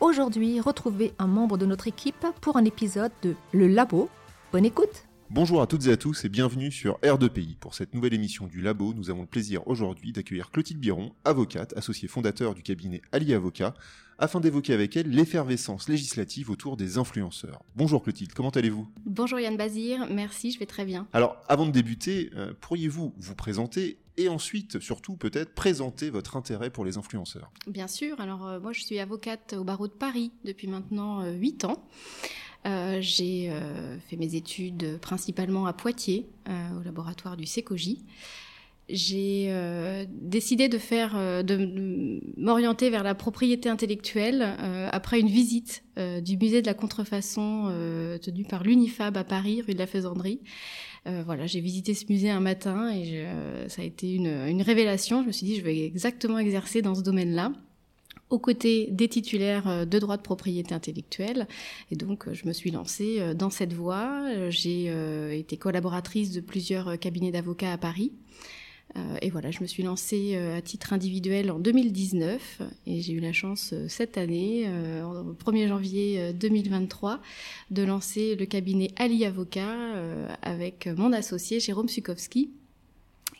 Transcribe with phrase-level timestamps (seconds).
[0.00, 4.08] Aujourd'hui, retrouvez un membre de notre équipe pour un épisode de Le Labo.
[4.52, 7.56] Bonne écoute Bonjour à toutes et à tous et bienvenue sur R2PI.
[7.56, 11.76] Pour cette nouvelle émission du Labo, nous avons le plaisir aujourd'hui d'accueillir Clotilde Biron, avocate,
[11.76, 13.74] associée fondateur du cabinet Ali Avocat,
[14.20, 17.64] afin d'évoquer avec elle l'effervescence législative autour des influenceurs.
[17.74, 18.86] Bonjour Clotilde, comment allez-vous?
[19.06, 21.08] Bonjour Yann Bazir, merci, je vais très bien.
[21.12, 26.70] Alors, avant de débuter, euh, pourriez-vous vous présenter et ensuite, surtout peut-être, présenter votre intérêt
[26.70, 27.50] pour les influenceurs?
[27.66, 31.64] Bien sûr, alors euh, moi je suis avocate au barreau de Paris depuis maintenant 8
[31.64, 31.84] ans.
[32.66, 38.04] Euh, j'ai euh, fait mes études principalement à Poitiers, euh, au laboratoire du SECOGI.
[38.90, 39.50] J'ai
[40.10, 44.42] décidé de faire, de m'orienter vers la propriété intellectuelle
[44.92, 47.72] après une visite du musée de la contrefaçon
[48.20, 50.40] tenu par l'Unifab à Paris, rue de la Faisanderie.
[51.06, 53.24] voilà, j'ai visité ce musée un matin et
[53.68, 55.22] ça a été une, une révélation.
[55.22, 57.52] Je me suis dit, je vais exactement exercer dans ce domaine-là
[58.30, 61.46] aux côtés des titulaires de droits de propriété intellectuelle.
[61.90, 64.50] Et donc, je me suis lancée dans cette voie.
[64.50, 68.12] J'ai été collaboratrice de plusieurs cabinets d'avocats à Paris.
[68.96, 73.12] Euh, et voilà, je me suis lancée euh, à titre individuel en 2019 et j'ai
[73.12, 74.68] eu la chance euh, cette année,
[75.02, 77.20] au 1er janvier 2023,
[77.70, 79.74] de lancer le cabinet Ali Avocat
[80.42, 82.50] avec mon associé Jérôme Sukowski,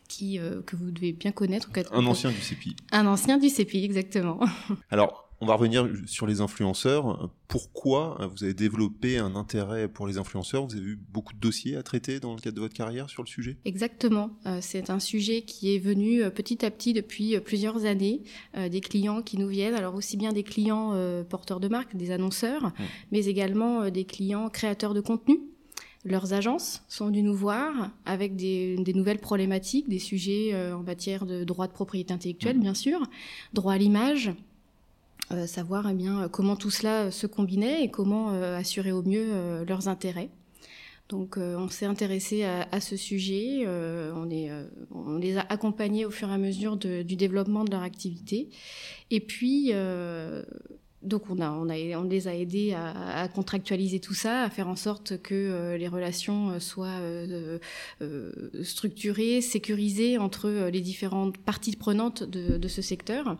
[0.09, 1.71] qui, que vous devez bien connaître.
[1.93, 2.77] Un ancien du CEPI.
[2.93, 4.41] Un ancien du CEPI, exactement.
[4.91, 7.31] Alors, on va revenir sur les influenceurs.
[7.49, 10.65] Pourquoi vous avez développé un intérêt pour les influenceurs?
[10.67, 13.23] Vous avez eu beaucoup de dossiers à traiter dans le cadre de votre carrière sur
[13.23, 13.59] le sujet?
[13.65, 14.31] Exactement.
[14.61, 18.23] c'est un sujet qui est venu petit à petit depuis plusieurs années.
[18.57, 20.95] des clients qui nous viennent, alors aussi bien des clients
[21.29, 22.73] porteurs de marque, des annonceurs,
[23.13, 25.41] mais également des clients créateurs de contenu.
[26.05, 31.25] Leurs agences sont venues nous voir avec des, des nouvelles problématiques, des sujets en matière
[31.25, 33.01] de droit de propriété intellectuelle, bien sûr,
[33.55, 34.35] droit à l'image,
[35.33, 39.27] euh, savoir eh bien, comment tout cela se combinait et comment euh, assurer au mieux
[39.31, 40.29] euh, leurs intérêts.
[41.11, 44.51] Donc on s'est intéressé à, à, ce sujet, on, est,
[44.91, 48.49] on les a accompagnés au fur et à mesure de, du développement de leur activité.
[49.11, 49.71] Et puis,
[51.05, 54.51] donc on, a, on, a, on les a aidés à, à, contractualiser tout ça, à
[54.51, 57.01] faire en sorte que les relations soient
[58.63, 63.37] structurées, sécurisées entre les différentes parties prenantes de, de ce secteur.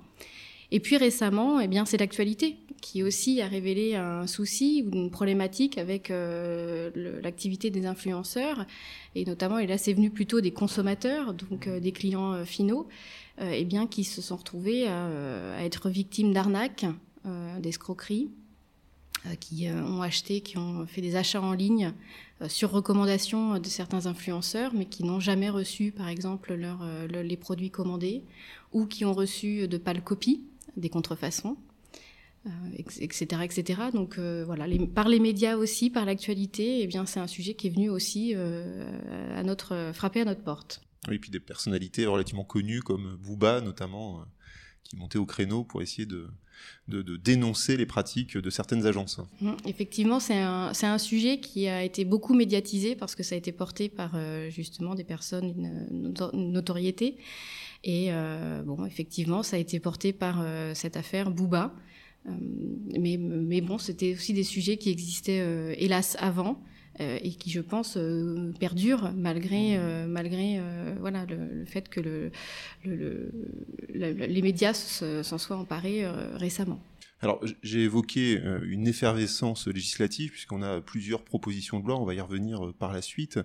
[0.71, 5.11] Et puis récemment, eh bien, c'est l'actualité qui aussi a révélé un souci ou une
[5.11, 6.91] problématique avec euh,
[7.23, 8.67] l'activité des influenceurs,
[9.15, 12.87] et notamment, et là c'est venu plutôt des consommateurs, donc euh, des clients euh, finaux,
[13.41, 16.87] eh bien, qui se sont retrouvés à être victimes d'arnaques,
[17.61, 18.31] d'escroqueries,
[19.41, 21.93] qui ont acheté, qui ont fait des achats en ligne
[22.49, 27.71] sur recommandation de certains influenceurs, mais qui n'ont jamais reçu, par exemple, leur, les produits
[27.71, 28.23] commandés,
[28.73, 30.43] ou qui ont reçu de pâles copies
[30.77, 31.57] des contrefaçons,
[32.47, 33.83] euh, etc., etc.
[33.93, 37.69] Donc euh, voilà, par les médias aussi, par l'actualité, eh bien c'est un sujet qui
[37.69, 38.85] est venu aussi euh,
[39.35, 40.83] à notre frapper à notre porte.
[41.09, 44.25] Oui, et puis des personnalités relativement connues comme Booba notamment,
[44.83, 46.29] qui montaient au créneau pour essayer de,
[46.89, 49.21] de, dénoncer les pratiques de certaines agences.
[49.41, 53.39] Mmh, effectivement, c'est un, un, sujet qui a été beaucoup médiatisé parce que ça a
[53.39, 54.19] été porté par
[54.51, 55.55] justement des personnes
[55.91, 56.15] une,
[56.53, 57.17] notoriété.
[57.85, 61.75] Et euh, bon, effectivement, ça a été porté par euh, cette affaire Booba.
[62.27, 62.31] Euh,
[62.99, 66.63] mais, mais bon, c'était aussi des sujets qui existaient, hélas, avant.
[66.99, 67.99] Et qui, je pense,
[68.61, 70.61] perdurent malgré, malgré
[71.01, 72.31] voilà, le, le, fait que le,
[72.85, 73.31] le,
[73.93, 76.81] les médias s'en soient emparés récemment.
[77.21, 82.21] Alors, j'ai évoqué une effervescence législative, puisqu'on a plusieurs propositions de loi, on va y
[82.21, 83.39] revenir par la suite,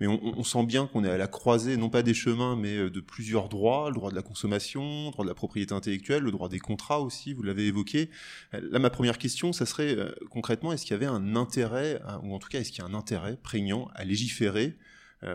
[0.00, 2.90] mais on, on sent bien qu'on est à la croisée, non pas des chemins, mais
[2.90, 6.32] de plusieurs droits, le droit de la consommation, le droit de la propriété intellectuelle, le
[6.32, 8.10] droit des contrats aussi, vous l'avez évoqué.
[8.52, 9.96] Là, ma première question, ça serait
[10.30, 12.90] concrètement, est-ce qu'il y avait un intérêt, ou en tout cas, est-ce qu'il y a
[12.90, 14.76] un intérêt prégnant à légiférer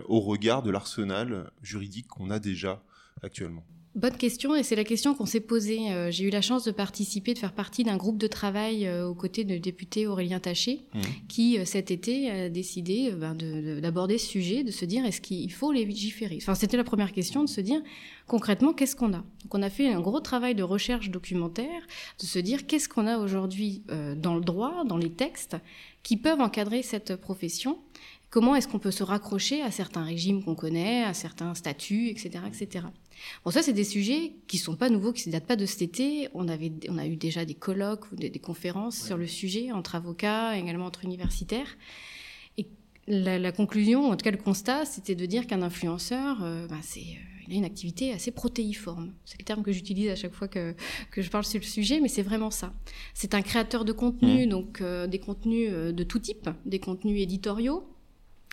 [0.07, 2.83] au regard de l'arsenal juridique qu'on a déjà
[3.21, 3.65] actuellement?
[3.95, 5.89] Bonne question, et c'est la question qu'on s'est posée.
[5.93, 9.07] Euh, j'ai eu la chance de participer, de faire partie d'un groupe de travail euh,
[9.07, 10.99] aux côtés de député Aurélien Taché, Mmh.
[11.29, 15.05] qui euh, cet été a décidé ben, de- de- d'aborder ce sujet, de se dire
[15.05, 16.37] est-ce qu'il faut légiférer?
[16.41, 17.81] Enfin, c'était la première question, de se dire
[18.27, 19.23] concrètement qu'est-ce qu'on a?
[19.43, 21.81] Donc, on a fait un gros travail de recherche documentaire,
[22.19, 23.83] de se dire qu'est-ce qu'on a aujourd'hui
[24.17, 25.55] dans le droit, dans les textes,
[26.03, 27.77] qui peuvent encadrer cette profession?
[28.35, 32.31] Comment est-ce qu'on peut se raccrocher à certains régimes qu'on connaît, à certains statuts, etc.,
[32.45, 32.85] etc.
[33.45, 35.81] Bon, ça, c'est des sujets qui sont pas nouveaux, qui ne datent pas de cet
[35.81, 36.27] été.
[36.33, 39.71] On, avait, on a eu déjà des colloques ou des, des conférences sur le sujet
[39.71, 41.77] entre avocats, également entre universitaires.
[42.57, 42.67] Et
[43.07, 46.79] la, la conclusion, en tout cas le constat, c'était de dire qu'un influenceur, euh, ben,
[46.81, 49.13] c'est, euh, il a une activité assez protéiforme.
[49.23, 50.75] C'est le terme que j'utilise à chaque fois que,
[51.09, 52.73] que je parle sur le sujet, mais c'est vraiment ça.
[53.13, 57.87] C'est un créateur de contenu, donc euh, des contenus de tout type, des contenus éditoriaux,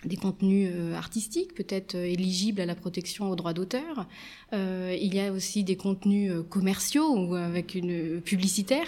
[0.04, 4.06] des contenus euh, artistiques, peut-être euh, éligibles à la protection aux droits d'auteur.
[4.52, 8.86] Euh, il y a aussi des contenus euh, commerciaux ou avec une publicitaire.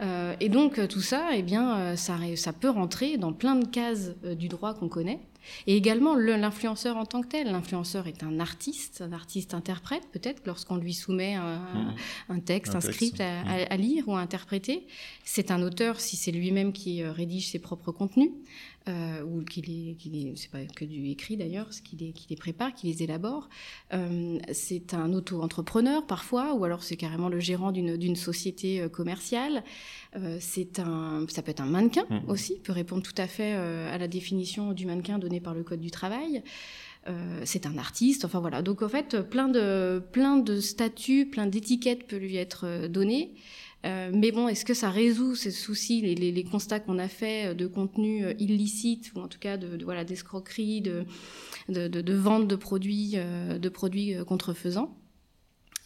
[0.00, 2.18] Euh, et donc tout ça, eh bien, ça,
[2.52, 5.18] peut rentrer dans plein de cases du droit qu'on connaît.
[5.66, 7.50] Et également le- l'influenceur en tant que tel.
[7.50, 11.94] L'influenceur est un artiste, un artiste interprète peut-être lorsqu'on lui soumet un, Mhm.
[12.28, 12.94] un texte, Un un, texte.
[12.94, 14.86] script à, à- à lire ou à interpréter.
[15.24, 18.30] C'est un auteur si c'est lui-même qui rédige ses propres contenus
[18.88, 22.12] euh, ou qu'il les, qu'il les- c'est pas que du écrit d'ailleurs, c'est qu'il les,
[22.12, 23.48] qu'il les prépare, qu'il les élabore.
[23.92, 28.88] Euh, c'est un auto-entrepreneur parfois, ou alors c'est carrément le gérant d'une d'une société euh,
[28.88, 29.62] commerciale.
[30.16, 32.28] Euh, c'est un, ça peut être un mannequin Mhm.
[32.28, 35.80] aussi, peut répondre tout à fait à la définition du mannequin donnée par le code
[35.80, 36.42] du travail.
[37.08, 38.60] Euh, c'est un artiste, enfin voilà.
[38.62, 43.32] Donc en fait, plein de, plein de statuts, plein d'étiquettes peuvent lui être données.
[43.86, 47.06] Euh, mais bon, est-ce que ça résout ces soucis, les, les- les constats qu'on a
[47.08, 51.04] faits de contenu euh, illicite ou en tout cas de, de- voilà d'escroquerie, de,
[51.68, 54.96] de, vente de produits, euh, de produits euh, contrefaisants?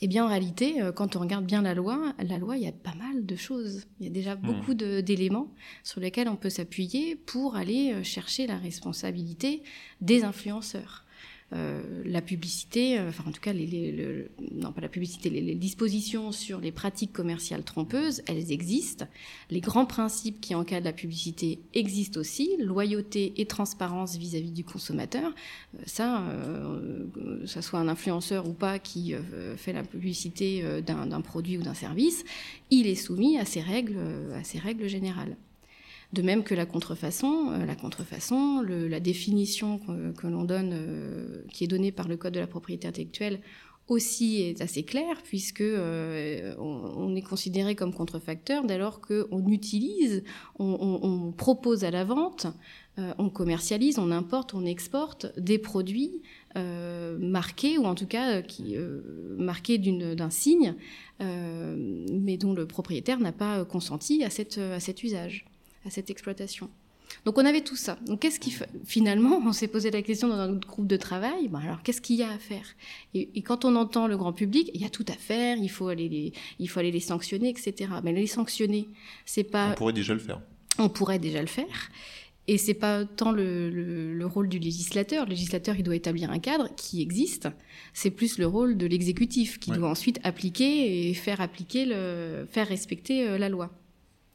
[0.05, 2.67] Eh bien, en réalité, euh, quand on regarde bien la loi, la loi, il y
[2.67, 3.85] a pas mal de choses.
[4.01, 5.53] Il y a déjà beaucoup de- d'éléments
[5.85, 9.63] sur lesquels on peut s'appuyer pour aller euh, chercher la responsabilité
[10.01, 11.05] des influenceurs.
[11.53, 15.29] Euh, la publicité, euh, enfin en tout cas, les, les- le- non pas la publicité,
[15.29, 19.07] les, dispositions sur les pratiques commerciales trompeuses, elles existent.
[19.51, 25.35] Les grands principes qui encadrent la publicité existent aussi, loyauté et transparence vis-à-vis du consommateur.
[25.75, 26.25] Euh, ça,
[27.15, 29.15] que ça soit un influenceur ou pas qui
[29.57, 32.25] fait la publicité d'un produit ou d'un service,
[32.71, 33.99] il est soumis à ces règles,
[34.35, 35.37] à ces règles générales.
[36.13, 41.65] De même que la contrefaçon, euh, la contrefaçon, la définition que, l'on donne, euh, qui
[41.65, 43.41] est donnée par le Code de la propriété intellectuelle,
[43.89, 50.23] aussi est assez claire, puisque euh, on, est considéré comme contrefacteur dès lors qu'on utilise,
[50.59, 52.47] on, on- on propose à la vente,
[53.19, 56.21] on commercialise, on importe, on exporte des produits
[56.55, 58.77] marqués, ou en tout cas qui,
[59.39, 60.75] marqués d'un signe,
[61.21, 65.47] mais dont le propriétaire n'a pas consenti à, cette, à cet usage
[65.87, 66.71] à cette exploitation.
[67.27, 67.99] Donc on avait tout ça.
[68.07, 68.55] Donc qu'est-ce qui
[68.87, 71.49] finalement on s'est posé la question dans un autre groupe de travail.
[71.49, 72.65] Ben alors qu'est-ce qu'il y a à faire?
[73.13, 75.59] Et, et quand on entend le grand public, il y a tout à faire.
[75.59, 77.91] Il faut aller les, il faut aller les sanctionner, etc.
[78.03, 78.89] Mais les sanctionner,
[79.27, 80.41] c'est On pas, pourrait déjà le faire.
[80.79, 81.91] on pourrait déjà le faire.
[82.49, 85.27] Et c'est pas tant le, le- le rôle du législateur.
[85.27, 87.49] Le législateur, il doit établir un cadre qui existe.
[87.93, 89.77] C'est plus le rôle de l'exécutif qui Ouais.
[89.77, 93.71] doit ensuite appliquer et faire appliquer le, faire respecter euh, la loi.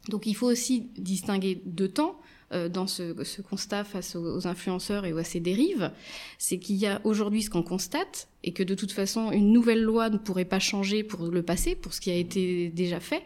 [0.08, 2.18] Donc il faut aussi distinguer deux temps
[2.52, 3.12] euh, dans ce,
[3.42, 5.92] constat face aux, aux influenceurs et à ces dérives.
[6.38, 9.82] C'est qu'il y a aujourd'hui ce qu'on constate et que de toute façon une nouvelle
[9.82, 13.22] loi ne pourrait pas changer pour le passé, pour ce qui a été déjà fait.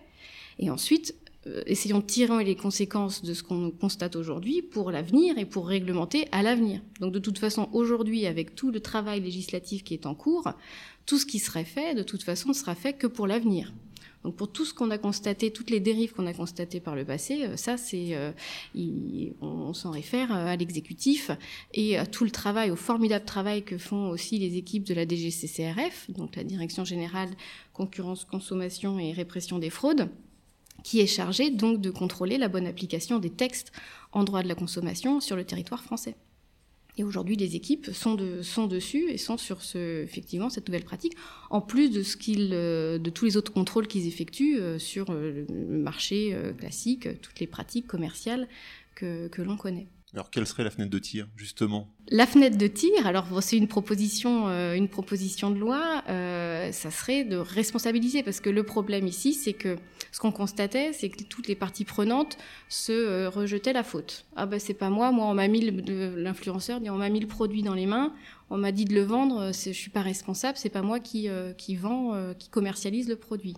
[0.59, 1.15] Et ensuite,
[1.47, 5.67] euh, essayons de tirer les conséquences de ce qu'on constate aujourd'hui pour l'avenir et pour
[5.67, 6.81] réglementer à l'avenir.
[7.01, 10.53] Donc de toute façon, aujourd'hui, avec tout le travail législatif qui est en cours,
[11.07, 13.73] tout ce qui serait fait, de toute façon, ne sera fait que pour l'avenir.
[14.25, 17.05] Donc pour tout ce qu'on a constaté, toutes les dérives qu'on a constatées par le
[17.05, 18.33] passé, euh, ça c'est, euh,
[19.41, 21.31] on s'en réfère euh, à l'exécutif
[21.75, 25.07] et à tout le travail, au formidable travail que font aussi les équipes de la
[25.07, 27.31] DGCCRF, donc la Direction générale
[27.73, 30.09] concurrence, consommation et répression des fraudes,
[30.85, 33.73] qui est chargée donc de contrôler la bonne application des textes
[34.13, 36.17] en droit de la consommation sur le territoire français.
[36.99, 40.85] Et aujourd'hui, les équipes sont, de, sont dessus et sont sur ce, effectivement cette nouvelle
[40.85, 41.15] pratique,
[41.49, 42.17] en plus de, ce
[42.53, 47.41] euh, de tous les autres contrôles qu'ils effectuent euh, sur euh, le marché classique, toutes
[47.41, 48.49] les pratiques commerciales
[48.95, 49.89] que l'on connaît.
[50.15, 51.89] Alors, quelle serait la fenêtre de tir, justement?
[52.11, 56.91] La fenêtre de tir, alors c'est une proposition, euh, une proposition de loi, euh, ça
[56.91, 59.77] serait de responsabiliser, parce que le problème ici, c'est que
[60.11, 62.37] ce qu'on constatait, c'est que toutes les parties prenantes
[62.69, 64.27] se euh, rejetaient la faute.
[64.37, 67.63] Ah ben c'est pas moi, moi on m'a mis l'influenceur on m'a mis le produit
[67.63, 68.13] dans les mains,
[68.51, 71.77] on m'a dit de le vendre, je suis pas responsable, c'est pas moi qui qui
[71.77, 73.57] vend, qui commercialise le produit.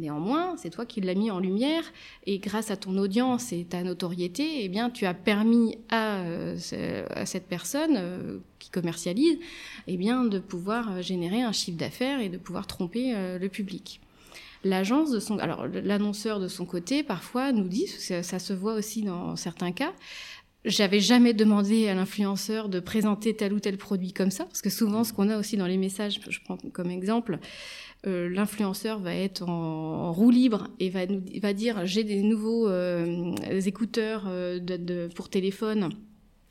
[0.00, 1.84] Néanmoins, c'est toi qui l'as mis en lumière
[2.26, 6.56] et grâce à ton audience et ta notoriété, eh bien, tu as permis à, euh,
[6.58, 9.38] cette personne euh, qui commercialise,
[9.86, 14.00] eh bien, de pouvoir euh, générer un chiffre d'affaires et de pouvoir tromper le public.
[14.64, 19.92] L'annonceur de son côté, parfois nous dit, ça, ça se voit aussi dans certains cas,
[20.64, 24.70] j'avais jamais demandé à l'influenceur de présenter tel ou tel produit comme ça, parce que
[24.70, 27.38] souvent, ce qu'on a aussi dans les messages, je prends comme exemple,
[28.06, 32.68] euh, l'influenceur va être en, roue libre et va, nous, va dire j'ai des nouveaux
[32.68, 33.34] euh,
[33.64, 35.90] écouteurs euh, de, pour téléphone.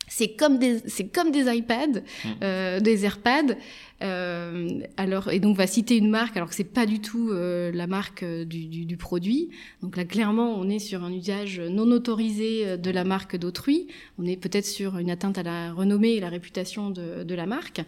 [0.08, 2.80] C'est comme des c'est comme des iPads, mmh.
[2.82, 3.56] des AirPads.
[4.02, 8.26] alors et donc va citer une marque alors que c'est pas du tout la marque
[8.26, 9.50] du, du, du, produit.
[9.82, 13.88] Donc là clairement on est sur un usage non autorisé de la marque d'autrui.
[14.20, 17.46] On est peut-être sur une atteinte à la renommée et la réputation de, de la
[17.46, 17.82] marque.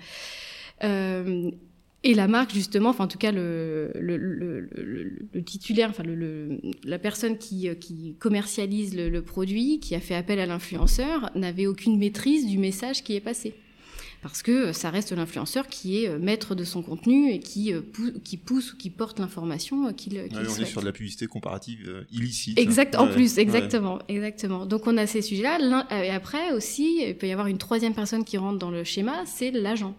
[0.84, 1.52] Euh,
[2.06, 4.70] et la marque, justement, enfin en tout cas le, le, le,
[5.34, 6.04] le titulaire, enfin
[6.84, 11.98] la personne qui, qui commercialise le, produit, qui a fait appel à l'influenceur, n'avait aucune
[11.98, 13.56] maîtrise du message qui est passé.
[14.22, 17.82] Parce que ça reste l'influenceur qui est euh, maître de son contenu et qui, euh,
[18.24, 21.28] qui pousse ou qui porte l'information euh, qu'il qu On est sur de la publicité
[21.28, 22.58] comparative illicite.
[22.60, 24.66] Exact, en plus, exactement, exactement.
[24.66, 25.88] Donc on a ces sujets-là.
[26.04, 29.24] Et après aussi, il peut y avoir une troisième personne qui rentre dans le schéma,
[29.26, 29.96] c'est l'agent.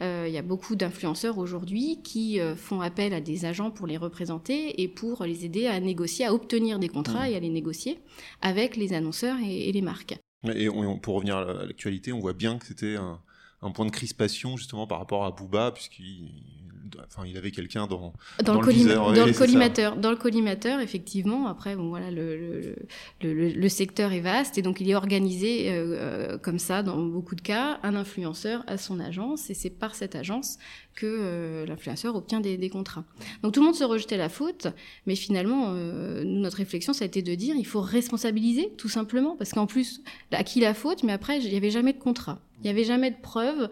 [0.00, 3.86] Euh, il y a beaucoup d'influenceurs aujourd'hui qui euh, font appel à des agents pour
[3.86, 7.32] les représenter et pour les aider à négocier, à obtenir des contrats mmh.
[7.32, 8.00] et à les négocier
[8.40, 10.18] avec les annonceurs et, les marques.
[10.54, 10.68] Et
[11.02, 13.20] pour revenir à l'actualité, on voit bien que c'était un,
[13.62, 16.61] un, point de crispation justement par rapport à Booba, puisqu'il
[16.98, 18.12] enfin, il avait quelqu'un dans,
[18.44, 19.96] dans, le, dans le collimateur.
[19.96, 21.46] Dans le collimateur, effectivement.
[21.46, 26.58] Après, bon, voilà, le, secteur est vaste et donc il est organisé euh, euh, comme
[26.58, 27.78] ça dans beaucoup de cas.
[27.82, 30.58] Un influenceur à son agence et c'est par cette agence
[30.94, 33.04] que euh, l'influenceur obtient des, des, contrats.
[33.42, 34.66] Donc tout le monde se rejetait la faute,
[35.06, 39.52] mais finalement, notre réflexion, ça a été de dire il faut responsabiliser tout simplement parce
[39.52, 42.40] qu'en plus, à qui la faute Mais après, il n'y avait jamais de contrat.
[42.60, 43.70] Il n'y avait jamais de preuve.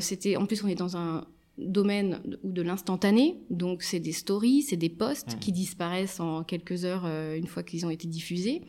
[0.00, 1.24] c'était en plus on est dans un,
[1.58, 3.38] domaine ou de l'instantané.
[3.50, 5.38] Donc, c'est des stories, c'est des posts mmh.
[5.38, 8.62] qui disparaissent en quelques heures euh, une fois qu'ils ont été diffusés.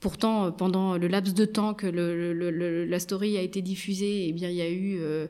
[0.00, 4.32] Pourtant, euh, pendant le laps de temps que le, la story a été diffusée, eh
[4.32, 5.26] bien, il y a eu euh,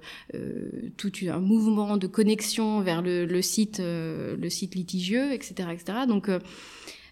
[0.96, 5.98] tout un mouvement de connexion vers le, site, le site litigieux, etc., etc.
[6.06, 6.30] Donc,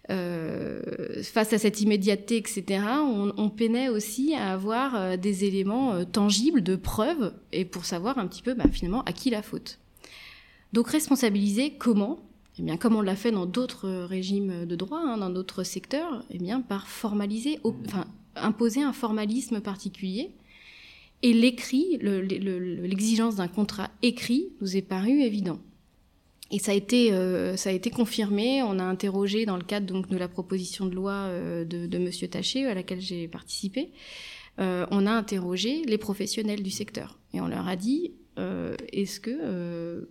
[0.09, 6.03] face à cette immédiateté, etc., on, on peinait aussi à avoir euh, des éléments euh,
[6.05, 9.79] tangibles de preuves et pour savoir un petit peu bah, finalement à qui la faute.
[10.73, 12.19] Donc responsabiliser comment?
[12.59, 16.23] Eh bien, comme on l'a fait dans d'autres régimes de droit, hein, dans d'autres secteurs,
[16.31, 20.31] eh bien, par formaliser, enfin, imposer un formalisme particulier.
[21.21, 25.59] Et l'écrit, l'exigence d'un contrat écrit nous est paru évident.
[26.49, 28.63] Et ça a été euh, ça a été confirmé.
[28.63, 31.97] On a interrogé dans le cadre donc de la proposition de loi euh, de, de
[31.97, 33.91] Monsieur Taché à laquelle j'ai participé.
[34.59, 38.13] Euh, on a interrogé les professionnels du secteur et on leur a dit
[38.91, 40.07] est-ce que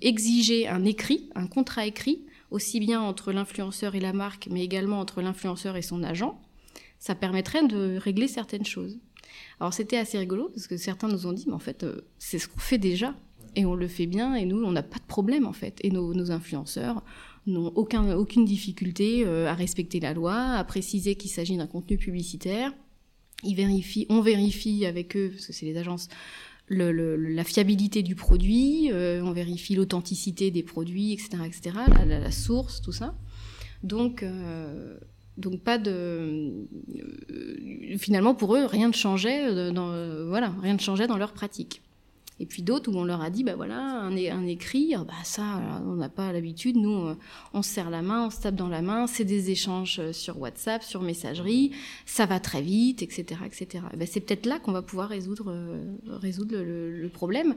[0.00, 4.98] exiger un écrit, un contrat écrit, aussi bien entre l'influenceur et la marque, mais également
[4.98, 6.40] entre l'influenceur et son agent,
[6.98, 8.98] ça permettrait de régler certaines choses?
[9.60, 11.84] Alors c'était assez rigolo parce que certains nous ont dit mais en fait
[12.18, 13.14] c'est ce qu'on fait déjà
[13.56, 15.90] et on le fait bien et nous on n'a pas de problème en fait et
[15.90, 17.02] nos, influenceurs
[17.46, 21.96] n'ont aucun, aucune difficulté euh, à respecter la loi, à préciser qu'il s'agit d'un contenu
[21.96, 22.72] publicitaire.
[24.08, 26.08] On vérifie avec eux, parce que c'est les agences,
[26.68, 32.92] la fiabilité du produit, euh, on vérifie l'authenticité des produits, etc., etc., la, source, tout
[32.92, 33.16] ça.
[33.82, 34.96] Donc, euh,
[35.36, 36.52] donc pas de,
[37.98, 41.82] finalement pour eux rien ne changeait dans, voilà, rien ne changeait dans leur pratique.
[42.40, 45.60] Et puis d'autres où on leur a dit, bah voilà, un, un écrit, bah ça,
[45.86, 46.76] on n'a pas l'habitude.
[46.76, 47.16] Nous, euh,
[47.52, 49.06] on se serre la main, on se tape dans la main.
[49.06, 51.72] C'est des échanges euh, sur WhatsApp, sur messagerie.
[52.06, 53.84] Ça va très vite, etc., etc.
[53.96, 57.54] Ben, c'est peut-être là qu'on va pouvoir résoudre, euh, le, problème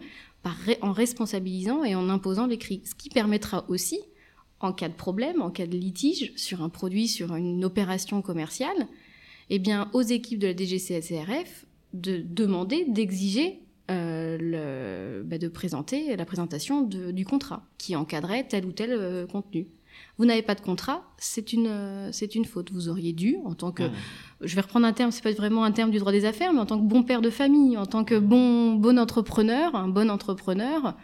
[0.82, 2.82] en responsabilisant et en imposant l'écrit.
[2.86, 4.00] Ce qui permettra aussi,
[4.60, 8.88] en cas de problème, en cas de litige sur un produit, sur une opération commerciale,
[9.50, 16.16] eh bien, aux équipes de la DGCSRF de demander, d'exiger euh, le, bah, de présenter
[16.16, 19.68] la présentation de, du contrat qui encadrait tel ou tel euh, contenu.
[20.18, 22.72] Vous n'avez pas de contrat, c'est une, euh, c'est une faute.
[22.72, 23.84] Vous auriez dû, en tant que,
[24.42, 26.60] je vais reprendre un terme, c'est pas vraiment un terme du droit des affaires, mais
[26.60, 30.10] en tant que bon père de famille, en tant que bon, bon entrepreneur, un bon
[30.10, 30.96] entrepreneur,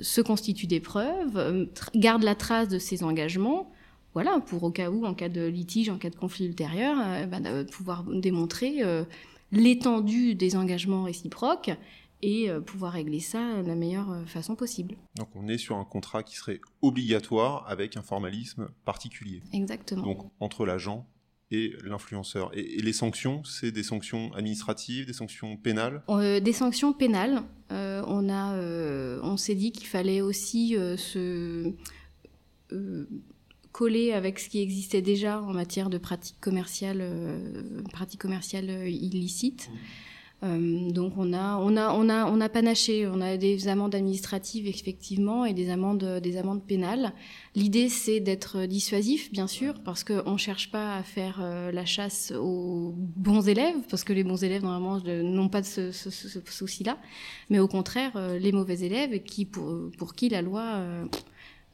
[0.00, 3.70] se constitue des preuves, euh, garde la trace de ses engagements,
[4.14, 7.26] voilà, pour au cas où, en cas de litige, en cas de conflit ultérieur, euh,
[7.26, 7.38] bah,
[7.70, 8.82] pouvoir démontrer
[9.52, 11.70] l'étendue des engagements réciproques
[12.22, 14.96] et euh, pouvoir régler ça de la meilleure euh, façon possible.
[15.16, 19.42] Donc on est sur un contrat qui serait obligatoire avec un formalisme particulier.
[19.52, 20.02] Exactement.
[20.02, 21.06] Donc entre l'agent
[21.50, 22.50] et l'influenceur.
[22.54, 26.04] Et, les sanctions, c'est des sanctions administratives, des sanctions pénales?
[26.08, 27.42] Euh, Des sanctions pénales.
[27.70, 28.56] on a,
[29.22, 31.72] on s'est dit qu'il fallait aussi se
[33.72, 37.04] coller avec ce qui existait déjà en matière de pratiques commerciales,
[37.92, 39.70] pratiques commerciales illicites.
[39.70, 39.76] Mmh.
[40.42, 43.06] Euh, donc on a, on a, on a, on a panaché.
[43.06, 47.12] On a des amendes administratives effectivement et des amendes, des amendes pénales.
[47.54, 51.84] L'idée c'est d'être dissuasif, bien sûr, parce qu'on ne cherche pas à faire euh, la
[51.84, 56.10] chasse aux bons élèves, parce que les bons élèves normalement n'ont pas de ce, ce,
[56.10, 56.98] ce, souci-là,
[57.48, 60.82] mais au contraire euh, les mauvais élèves qui pour, pour qui la loi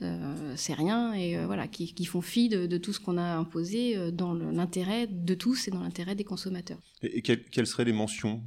[0.02, 3.96] euh, c'est rien et euh, voilà qui, font fi de, tout ce qu'on a imposé
[3.96, 6.76] euh, dans l'intérêt de tous et dans l'intérêt des consommateurs.
[7.02, 8.42] Et, quelles, seraient les mentions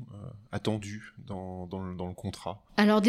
[0.51, 2.63] attendues dans, le, contrat?
[2.77, 3.01] Alors,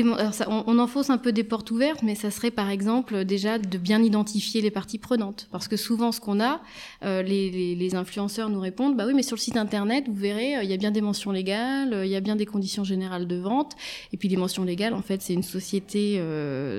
[0.49, 4.03] on, enfonce un peu des portes ouvertes, mais ça serait par exemple déjà de bien
[4.03, 6.63] identifier les parties prenantes, parce que souvent ce qu'on a,
[7.03, 10.73] les, influenceurs nous répondent bah oui, mais sur le site internet vous verrez il y
[10.73, 13.75] a bien des mentions légales, il y a bien des conditions générales de vente,
[14.13, 16.23] et puis les mentions légales en fait c'est une société,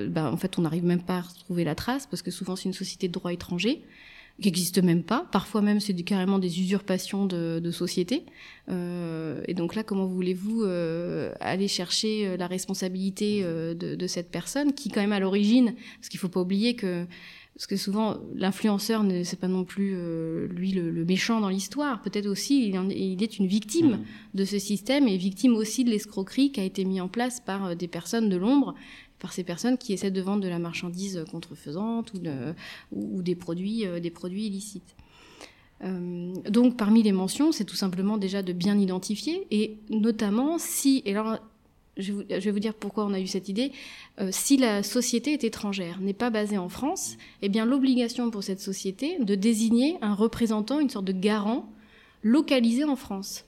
[0.08, 2.64] bah, en fait on n'arrive même pas à retrouver la trace, parce que souvent c'est
[2.64, 3.82] une société de droit étranger
[4.40, 5.26] qui n'existe même pas.
[5.30, 8.24] Parfois même, c'est carrément des usurpations de, de sociétés.
[8.70, 14.72] Euh, et donc là, comment voulez-vous euh, aller chercher euh, la responsabilité de, cette personne
[14.72, 17.06] qui, quand même, à l'origine, parce qu'il faut pas oublier que
[17.54, 19.94] parce que souvent l'influenceur ne c'est pas non plus
[20.48, 22.00] lui le, méchant dans l'histoire.
[22.00, 24.04] Peut-être aussi il, il, est une victime mmh.
[24.34, 27.76] de ce système et victime aussi de l'escroquerie qui a été mis en place par
[27.76, 28.74] des personnes de l'ombre
[29.22, 32.12] par ces personnes qui essaient de vendre de la marchandise contrefaisante
[32.90, 34.96] ou, des, produits, euh, des produits illicites.
[35.84, 41.02] Euh, donc parmi les mentions, c'est tout simplement déjà de bien identifier et notamment si,
[41.06, 41.38] et alors
[41.96, 43.70] je, vais vous dire pourquoi on a eu cette idée,
[44.20, 48.42] euh, si la société est étrangère, n'est pas basée en France, eh bien l'obligation pour
[48.42, 51.70] cette société de désigner un représentant, une sorte de garant
[52.24, 53.44] localisé en France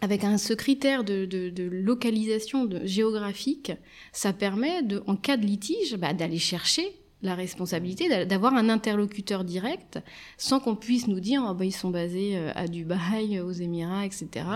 [0.00, 1.26] avec un, ce critère de,
[1.70, 3.72] localisation géographique,
[4.12, 9.44] ça permet, de, en cas de litige, bah, d'aller chercher la responsabilité, d'avoir un interlocuteur
[9.44, 9.98] direct,
[10.36, 14.04] sans qu'on puisse nous dire oh, bah, ils sont basés euh, à Dubaï, aux Émirats,
[14.04, 14.46] etc.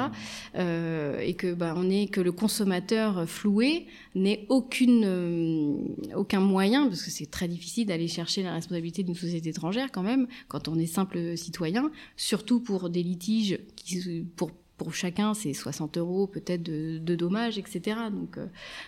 [0.55, 6.89] Euh, et que bah, on est que le consommateur floué n'ait aucune euh, aucun moyen,
[6.89, 10.69] parce que c'est très difficile d'aller chercher la responsabilité d'une société étrangère quand même, quand
[10.69, 16.27] on est simple citoyen, surtout pour des litiges qui pour pour chacun, c'est 60 euros
[16.27, 17.99] peut-être de, dommages, etc.
[18.11, 18.47] Donc, euh,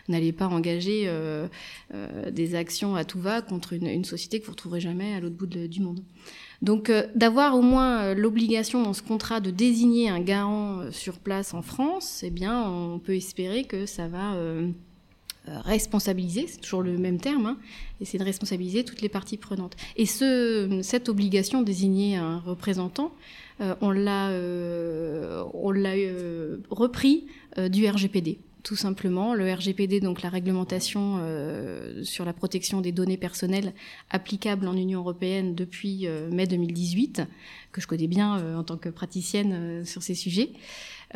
[0.09, 1.48] n'allez pas engager euh,
[1.92, 5.20] euh, des actions à tout va contre une, société que vous ne retrouverez jamais à
[5.20, 6.00] l'autre bout du monde.
[6.62, 11.62] Donc, d'avoir au moins l'obligation dans ce contrat de désigner un garant sur place en
[11.62, 14.37] France, eh bien, on peut espérer que ça va
[15.46, 17.59] responsabiliser, c'est toujours le même terme, hein,
[18.05, 19.76] c'est de responsabiliser toutes les parties prenantes.
[19.96, 23.12] Et ce, cette obligation de désigner un représentant,
[23.61, 27.26] euh, on l'a euh, on l'a euh, repris
[27.70, 29.33] du RGPD tout simplement.
[29.33, 31.18] Le RGPD, donc la réglementation
[32.03, 33.72] sur la protection des données personnelles
[34.11, 37.22] applicable en Union européenne depuis mai 2018,
[37.72, 40.50] que je connais bien en tant que praticienne sur ces sujets.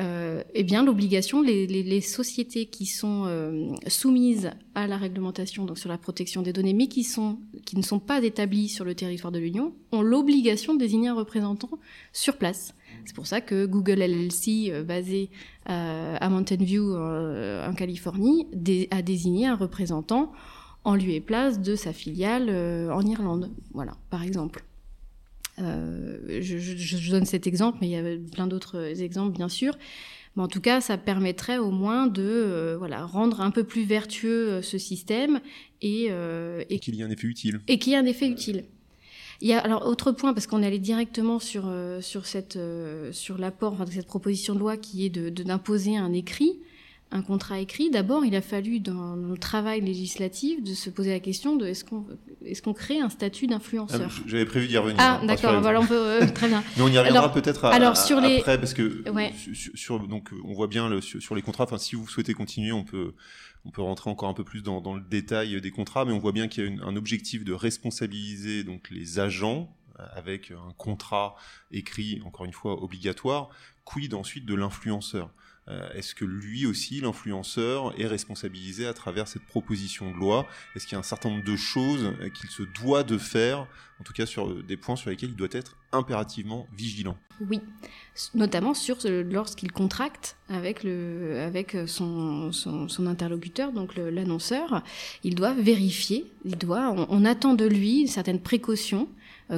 [0.00, 5.98] Euh, eh bien l'obligation, les, sociétés qui sont euh, soumises à la réglementation sur la
[5.98, 7.06] protection des données, mais qui,
[7.64, 11.14] qui ne sont pas établies sur le territoire de l'Union, ont l'obligation de désigner un
[11.14, 11.70] représentant
[12.12, 12.74] sur place.
[13.04, 15.30] C'est pour ça que Google LLC, euh, basé
[15.66, 18.46] à Mountain View en Californie,
[18.90, 20.30] a désigné un représentant
[20.84, 22.50] en lieu et place de sa filiale
[22.92, 23.50] en Irlande.
[23.72, 24.62] Voilà, par exemple.
[25.58, 29.76] Euh, je, donne cet exemple, mais il y a plein d'autres exemples, bien sûr.
[30.36, 33.84] Mais en tout cas, ça permettrait au moins de euh, voilà, rendre un peu plus
[33.84, 35.40] vertueux euh, ce système
[35.80, 36.08] et,
[36.70, 37.60] et qu'il y ait un effet utile.
[37.68, 38.64] Et qu'il y ait un effet utile.
[39.40, 42.58] Il y a alors autre point parce qu'on est allé directement sur sur cette
[43.10, 46.58] sur l'apport de cette proposition de loi qui est de d'imposer un écrit.
[47.10, 51.20] Un contrat écrit, d'abord, il a fallu, dans le travail législatif, de se poser la
[51.20, 52.04] question de est-ce qu'on
[52.44, 54.10] est qu'on crée un statut d'influenceur?
[54.10, 54.96] ah, J'avais prévu d'y revenir.
[54.98, 56.64] Ah, hein, d'accord, voilà, on peut, euh, très bien.
[56.76, 57.64] Mais on y reviendra peut-être
[58.38, 59.32] après, parce que ouais.
[59.74, 62.84] sur, donc, on voit bien le, sur, les contrats, enfin, si vous souhaitez continuer, on
[62.84, 63.14] peut,
[63.64, 66.18] on peut rentrer encore un peu plus dans, dans le détail des contrats, mais on
[66.18, 70.50] voit bien qu'il y a une, un objectif de responsabiliser donc, les agents euh, avec
[70.50, 71.36] un contrat
[71.70, 73.50] écrit, encore une fois, obligatoire,
[73.84, 75.30] quid ensuite de l'influenceur?
[75.68, 80.46] Euh, est-ce que lui aussi, l'influenceur, est responsabilisé à travers cette proposition de loi?
[80.76, 83.66] Est-ce qu'il y a un certain nombre de choses euh, qu'il se doit de faire,
[83.98, 87.16] en tout cas sur euh, des points sur lesquels il doit être impérativement vigilant?
[87.48, 87.60] Oui,
[88.34, 88.74] notamment
[89.08, 92.50] lorsqu'il contracte avec, le, avec son,
[93.06, 94.82] interlocuteur, donc l'annonceur,
[95.24, 99.08] il doit vérifier, doit, on attend de lui certaines précautions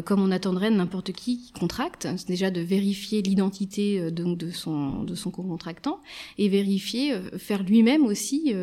[0.04, 4.38] comme on attendrait de n'importe qui qui contracte, c'est déjà de vérifier l'identité euh, donc
[4.38, 6.00] de son de son co-contractant
[6.38, 8.54] et vérifier, euh, faire lui-même aussi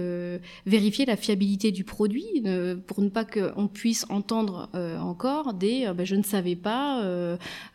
[0.65, 2.43] vérifier la fiabilité du produit
[2.88, 7.03] pour ne pas qu'on puisse entendre encore des bah, je ne savais pas,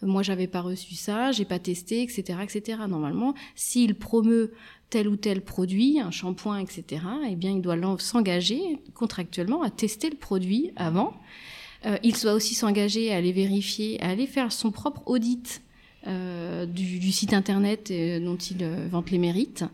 [0.03, 2.81] moi j'avais pas reçu ça, j'ai pas testé, etc., etc.
[2.89, 4.53] Normalement, s'il promeut
[4.91, 10.11] tel ou tel produit, un shampoing, etc., eh bien, il doit s'engager contractuellement à tester
[10.11, 11.58] le produit avant euh,
[12.03, 15.63] il doit aussi s'engager à aller vérifier, à aller faire son propre audit
[16.07, 19.65] euh, du, site internet euh, dont il vante les mérites.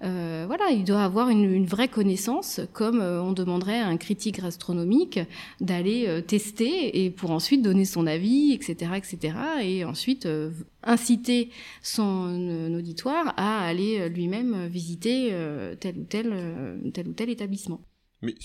[0.00, 5.20] voilà, il doit avoir une, vraie connaissance, comme on demanderait à un critique gastronomique
[5.60, 10.28] d'aller tester et pour ensuite donner son avis, etc., etc., et ensuite
[10.82, 11.50] inciter
[11.82, 15.32] son auditoire à aller lui-même visiter
[15.78, 16.34] tel
[16.84, 17.80] ou tel établissement.
[18.22, 18.36] Mais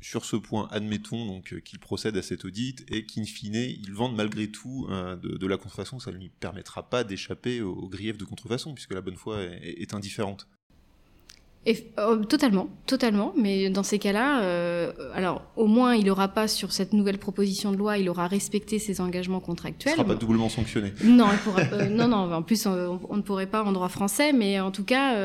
[0.00, 3.92] sur ce point, admettons donc euh, qu'il procède à cet audit et qu'in fine, il
[3.92, 8.16] vende malgré tout euh, de, la contrefaçon, ça ne lui permettra pas d'échapper au, grief
[8.16, 10.48] de contrefaçon, puisque la bonne foi est indifférente.
[11.98, 13.32] Oh, totalement, totalement.
[13.36, 17.72] Mais dans ces cas-là, euh, alors au moins il n'aura pas sur cette nouvelle proposition
[17.72, 19.94] de loi, il aura respecté ses engagements contractuels.
[19.96, 20.92] Il ne sera pas doublement sanctionné.
[21.02, 21.28] Non,
[21.90, 22.32] non, non.
[22.32, 25.16] En plus, on, ne pourrait pas en droit français, mais en tout cas,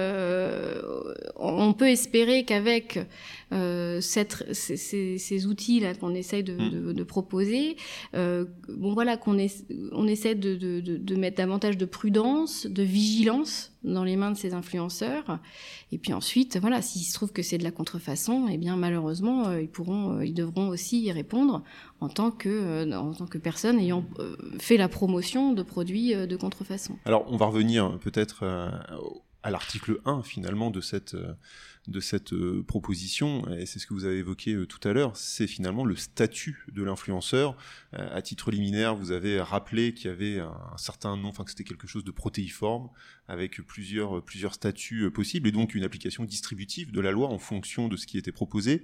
[1.36, 3.00] on peut espérer qu'avec
[3.52, 7.06] cette, ces, outils-là qu'on essaye de, mm.
[7.06, 7.76] proposer,
[8.14, 9.38] bon voilà, qu'on
[9.92, 14.54] on essaie de, de mettre davantage de prudence, de vigilance dans les mains de ces
[14.54, 15.40] influenceurs.
[15.92, 19.48] Et puis ensuite, voilà, s'il se trouve que c'est de la contrefaçon, eh bien malheureusement,
[19.48, 21.64] euh, ils pourront, euh, ils devront aussi y répondre
[22.00, 24.06] en tant que, euh, en tant que personne ayant
[24.60, 26.98] fait la promotion de produits de contrefaçon.
[27.06, 28.44] Alors, on va revenir peut-être
[29.44, 31.16] à l'article 1 finalement de cette
[31.88, 35.18] de cette euh, proposition, et c'est ce que vous avez évoqué euh, tout à l'heure,
[35.18, 37.58] c'est finalement le statut de l'influenceur.
[37.94, 41.50] Euh, à titre liminaire, vous avez rappelé qu'il y avait un, certain nom, enfin que
[41.50, 42.90] c'était quelque chose de protéiforme,
[43.28, 47.88] avec plusieurs, plusieurs statuts possibles, et donc une application distributive de la loi en fonction
[47.88, 48.84] de ce qui était proposé.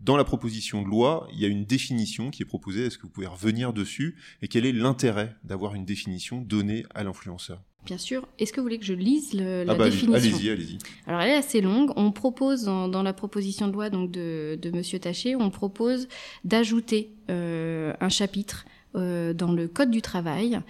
[0.00, 2.86] Dans la proposition de loi, il y a une définition qui est proposée.
[2.86, 4.16] Est-ce que vous pouvez revenir dessus?
[4.40, 7.60] Et quel est l'intérêt d'avoir une définition donnée à l'influenceur?
[7.84, 8.26] Bien sûr.
[8.38, 10.14] Est-ce que vous voulez que je lise le, la ah bah, définition?
[10.14, 10.78] Allez-y, allez-y.
[11.06, 11.92] Alors elle est assez longue.
[11.96, 16.08] On propose dans, la proposition de loi donc de, de Monsieur Taché, on propose
[16.44, 20.60] d'ajouter euh, un chapitre dans le code du travail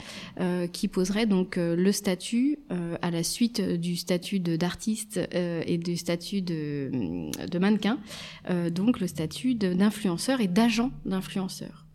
[0.41, 5.79] euh, qui poserait donc euh, le statut euh, à la suite du statut d'artiste et
[5.79, 7.99] du statut de, mannequin,
[8.71, 11.87] donc le statut d'influenceur et d'agent d'influenceur.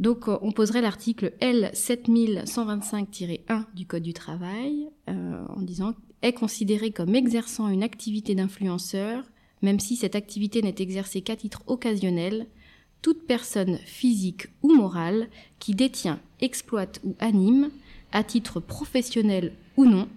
[0.00, 6.90] Donc euh, on poserait l'article L7125-1 du Code du travail euh, en disant est considéré
[6.90, 9.24] comme exerçant une activité d'influenceur,
[9.62, 12.46] même si cette activité n'est exercée qu'à titre occasionnel,
[13.02, 17.70] toute personne physique ou morale qui détient, exploite ou anime,
[18.12, 20.08] à titre professionnel ou non,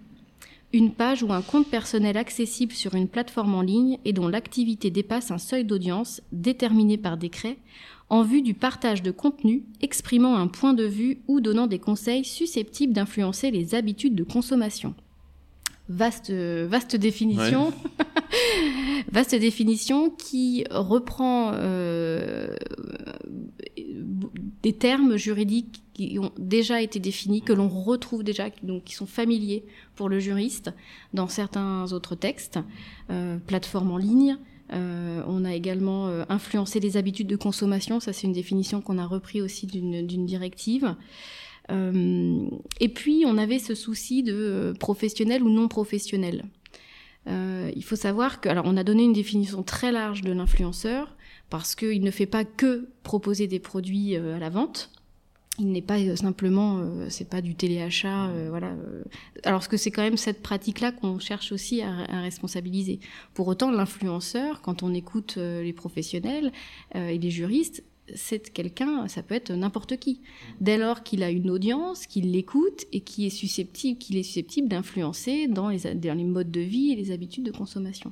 [0.74, 4.89] une page ou un compte personnel accessible sur une plateforme en ligne et dont l'activité
[4.89, 7.58] dépasse un seuil d'audience déterminé par décret
[8.10, 12.26] en vue du partage de contenu exprimant un point de vue ou donnant des conseils
[12.26, 14.96] susceptibles d'influencer les habitudes de consommation.
[15.89, 17.72] Vaste, vaste définition.
[19.12, 22.56] vaste définition qui reprend euh,
[24.62, 29.06] des termes juridiques qui ont déjà été définis, que l'on retrouve déjà, donc qui sont
[29.06, 29.63] familiers
[29.96, 30.72] pour le juriste
[31.13, 32.60] dans certains autres textes,
[33.10, 34.38] euh, plateforme en ligne,
[34.72, 39.06] euh, on a également influencé les habitudes de consommation, ça c'est une définition qu'on a
[39.06, 40.96] repris aussi d'une directive.
[41.70, 46.44] Et puis on avait ce souci de professionnel ou non professionnel.
[47.28, 51.16] Il faut savoir que, alors on a donné une définition très large de l'influenceur
[51.50, 54.92] parce qu'il ne fait pas que proposer des produits à la vente,
[55.60, 58.70] il n'est pas euh, simplement, euh, c'est pas du téléachat, euh, voilà.
[58.70, 59.04] euh.
[59.44, 63.00] alors que c'est quand même cette pratique-là qu'on cherche aussi à, à responsabiliser.
[63.36, 66.52] Pour autant, l'influenceur, quand on écoute euh, les professionnels
[66.96, 67.84] euh, et les juristes,
[68.16, 70.22] c'est quelqu'un, ça peut être n'importe qui.
[70.62, 74.68] Dès lors qu'il a une audience, qu'il l'écoute et qui est susceptible, qu'il est susceptible
[74.68, 78.12] d'influencer dans les, dans les modes de vie et les habitudes de consommation.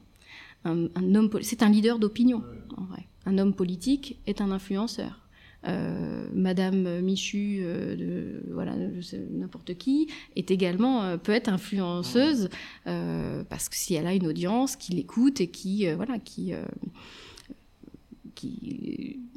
[0.64, 2.44] Un, un homme, c'est un leader d'opinion,
[2.78, 3.08] en vrai.
[3.26, 5.22] Un homme politique est un influenceur.
[5.68, 8.76] Euh, Madame Michu, euh, de, voilà,
[9.32, 12.50] n'importe qui, est également euh, peut être influenceuse
[12.86, 16.54] parce que si elle a une audience qui l'écoute et qui, voilà, qui,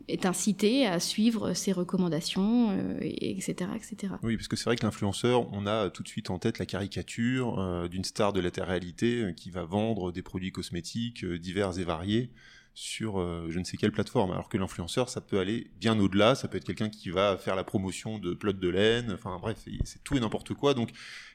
[0.09, 4.15] est incitée à suivre ses recommandations, euh, et- etc., etc.
[4.23, 6.67] Oui, parce que c'est vrai que l'influenceur, on a tout de suite en tête la
[6.67, 11.39] caricature euh, d'une star de la télé-réalité euh, qui va vendre des produits cosmétiques euh,
[11.39, 12.31] divers et variés
[12.75, 14.33] sur euh, je ne sais quelle plateforme.
[14.33, 16.35] Alors que l'influenceur, ça peut aller bien au-delà.
[16.35, 19.13] Ça peut être quelqu'un qui va faire la promotion de plots de laine.
[19.13, 20.75] Enfin bref, c'est tout et n'importe quoi.
[20.75, 20.91] Donc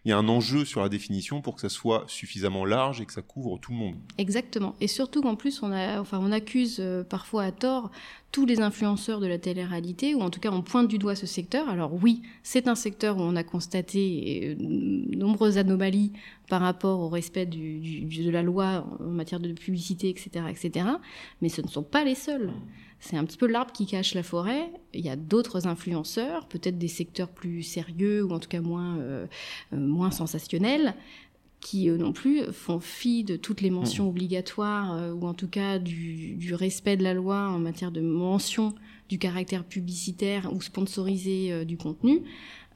[0.05, 3.05] il y a un enjeu sur la définition pour que ça soit suffisamment large et
[3.05, 3.95] que ça couvre tout le monde.
[4.17, 4.75] Exactement.
[4.81, 7.91] Et surtout qu'en plus, on, a, enfin, on accuse euh, parfois à tort
[8.31, 11.25] tous les influenceurs de la télé-réalité, ou en tout cas on pointe du doigt ce
[11.25, 11.67] secteur.
[11.69, 16.11] Alors oui, c'est un secteur où on a constaté euh, de nombreuses anomalies
[16.47, 20.85] par rapport au respect de la loi en matière de publicité, etc., etc.
[21.41, 22.51] Mais ce ne sont pas les seuls.
[22.99, 24.69] C'est un petit peu l'arbre qui cache la forêt.
[24.93, 28.97] Il y a d'autres influenceurs, peut-être des secteurs plus sérieux ou en tout cas moins,
[28.97, 29.25] euh,
[29.73, 30.95] euh, moins sensationnels,
[31.61, 35.47] qui eux non plus font fi de toutes les mentions obligatoires euh, ou en tout
[35.47, 38.73] cas du, du respect de la loi en matière de mention
[39.09, 42.21] du caractère publicitaire ou sponsorisé euh, du contenu.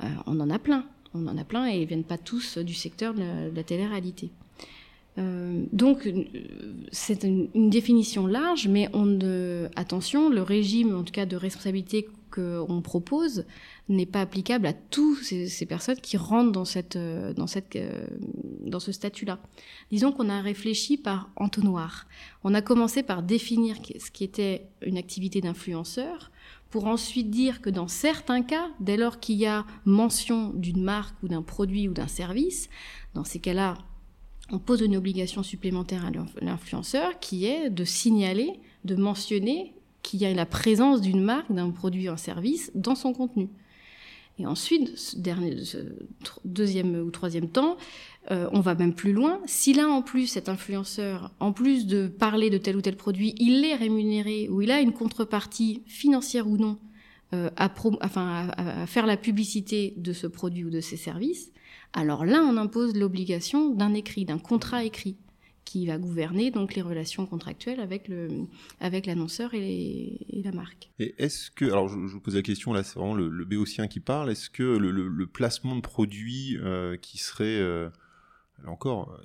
[0.02, 0.86] Euh, on en a plein.
[1.14, 3.22] On en a plein et ils viennent pas tous du secteur de
[3.56, 4.32] la, télé-réalité.
[5.16, 6.12] Donc,
[6.92, 9.20] c'est une, une définition large, mais on
[9.76, 13.46] attention, le régime, en tout cas de responsabilité qu'on propose,
[13.90, 17.76] n'est pas applicable à tous ces, ces personnes qui rentrent dans cette, euh, dans cette,
[17.76, 18.08] euh,
[18.66, 19.40] dans ce statut-là.
[19.92, 22.08] Disons qu'on a réfléchi par entonnoir.
[22.44, 26.32] On a commencé par définir ce qui était une activité d'influenceur,
[26.72, 31.22] pour ensuite dire que dans certains cas, dès lors qu'il y a mention d'une marque
[31.22, 32.68] ou d'un produit ou d'un service,
[33.14, 33.76] dans ces cas-là,
[34.52, 36.10] on pose une obligation supplémentaire à
[36.42, 41.72] l'influenceur qui est de signaler, de mentionner qu'il y a la présence d'une marque, d'un
[41.72, 43.50] produit un service dans son contenu.
[44.40, 45.16] Et ensuite, ce
[45.64, 45.78] ce
[46.44, 47.78] deuxième ou troisième temps,
[48.32, 49.40] euh, on va même plus loin.
[49.46, 53.36] Si là, en plus, cet influenceur, en plus de parler de tel ou tel produit,
[53.38, 56.80] il est rémunéré ou il a une contrepartie financière ou non
[57.34, 61.52] euh, à, à, à faire la publicité de ce produit ou de ces services,
[61.94, 65.16] alors là, on impose l'obligation d'un écrit, d'un contrat écrit
[65.66, 68.28] qui va gouverner donc les relations contractuelles avec le
[68.80, 70.92] avec l'annonceur et, la marque.
[71.00, 73.88] Et est-ce que alors je, vous pose la question là c'est vraiment le, le béotien
[73.88, 74.32] qui parle.
[74.32, 77.90] Est-ce que le, placement de produits euh, qui serait euh,
[78.64, 79.24] là encore euh,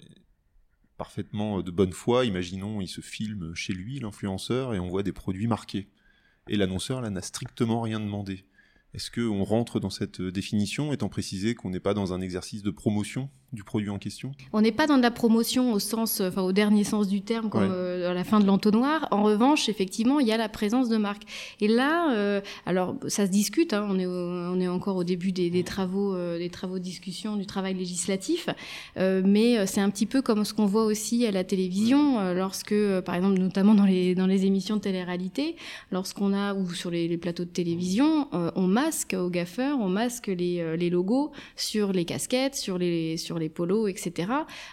[0.97, 5.13] parfaitement de bonne foi imaginons il se filme chez lui l'influenceur et on voit des
[5.13, 5.89] produits marqués.
[6.49, 8.45] Et l'annonceur là n'a strictement rien demandé.
[8.95, 12.71] Est-ce qu'on rentre dans cette définition étant précisé qu'on n'est pas dans un exercice de
[12.71, 13.29] promotion?
[13.53, 16.53] Du produit en question On n'est pas dans de la promotion au sens, enfin au
[16.53, 17.69] dernier sens du terme, comme ouais.
[17.71, 19.09] euh, à la fin de l'entonnoir.
[19.11, 21.23] En revanche, effectivement, il y a la présence de marque.
[21.61, 23.73] Et là, euh, alors ça se discute.
[23.73, 26.79] Hein, on est au, on est encore au début des, des travaux, euh, des travaux
[26.79, 28.49] de discussion, du travail législatif.
[28.99, 32.35] euh, mais c'est un petit peu comme ce qu'on voit aussi à la télévision, euh,
[32.35, 35.57] lorsque, par exemple, notamment dans les dans les émissions de télé-réalité,
[35.91, 39.89] lorsqu'on a ou sur les, les plateaux de télévision, euh, on masque aux gaffeurs, on
[39.89, 44.31] masque les, euh, les logos sur les casquettes, sur les sur les polos, etc.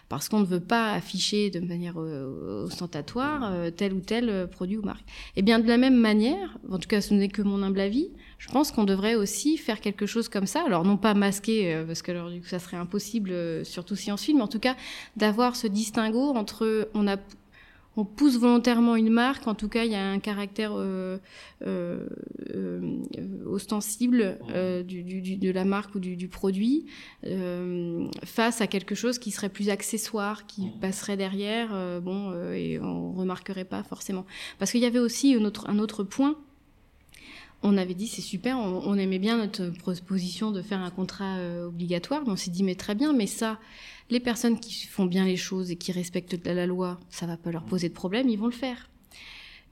[0.10, 4.48] Parce qu'on ne veut pas afficher de manière euh, ostentatoire euh, tel ou tel euh,
[4.48, 5.06] produit ou marque.
[5.36, 8.10] Et bien de la même manière, en tout cas ce n'est que mon humble avis,
[8.38, 10.64] je pense qu'on devrait aussi faire quelque chose comme ça.
[10.66, 14.18] Alors non pas masquer, parce que alors du coup ça serait impossible, surtout si on
[14.18, 14.76] se filme, mais en tout cas
[15.16, 17.18] d'avoir ce distinguo entre on a
[17.98, 21.18] on pousse volontairement une marque, en tout cas il y a un caractère euh,
[21.66, 22.08] euh,
[22.54, 23.00] euh,
[23.46, 24.38] ostensible
[24.86, 26.86] du, du, de la marque ou du, du produit
[28.24, 33.66] face à quelque chose qui serait plus accessoire, qui passerait derrière, bon, et on remarquerait
[33.66, 34.26] pas forcément.
[34.60, 36.36] Parce qu'il y avait aussi un autre, un autre point.
[37.68, 41.38] On avait dit c'est super, on, on, aimait bien notre proposition de faire un contrat
[41.38, 43.60] euh, obligatoire, mais on s'est dit mais très bien, mais ça,
[44.10, 47.52] les personnes qui font bien les choses et qui respectent la, loi, ça va pas
[47.52, 48.90] leur poser de problème, ils vont le faire.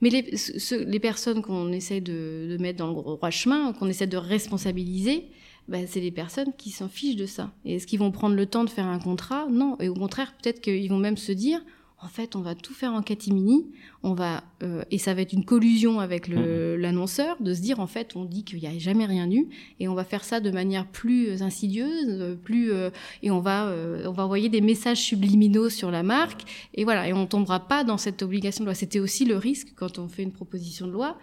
[0.00, 5.28] Mais les, personnes qu'on essaie de, mettre dans le droit chemin, qu'on essaie de responsabiliser,
[5.68, 7.52] bah, c'est les personnes qui s'en fichent de ça.
[7.64, 9.46] Et est-ce qu'ils vont prendre le temps de faire un contrat?
[9.50, 9.76] Non.
[9.80, 11.62] Et au contraire, peut-être qu'ils vont même se dire
[12.04, 13.66] en fait, on va tout faire en catimini,
[14.02, 17.80] on va euh, et ça va être une collusion avec le- l'annonceur de se dire
[17.80, 19.48] en fait, on dit qu'il n'y a jamais rien eu
[19.80, 22.90] et on va faire ça de manière plus insidieuse, euh, plus euh,
[23.22, 26.42] et on va euh, on va envoyer des messages subliminaux sur la marque
[26.74, 28.74] et voilà et on tombera pas dans cette obligation de loi.
[28.74, 31.16] C'était aussi le risque quand on fait une proposition de loi,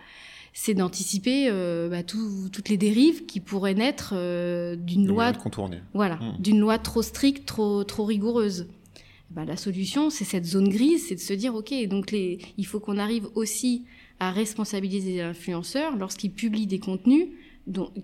[0.54, 5.78] c'est d'anticiper euh, bah, tout- toutes les dérives qui pourraient naître euh, d'une loi contourner.
[5.94, 6.41] voilà, Mm.
[6.41, 8.67] d'une loi trop stricte, trop, trop rigoureuse.
[9.34, 12.65] Bah, la solution, c'est cette zone grise, c'est de se dire, OK, donc les, il
[12.65, 13.86] faut qu'on arrive aussi
[14.20, 17.28] à responsabiliser les influenceurs lorsqu'ils publient des contenus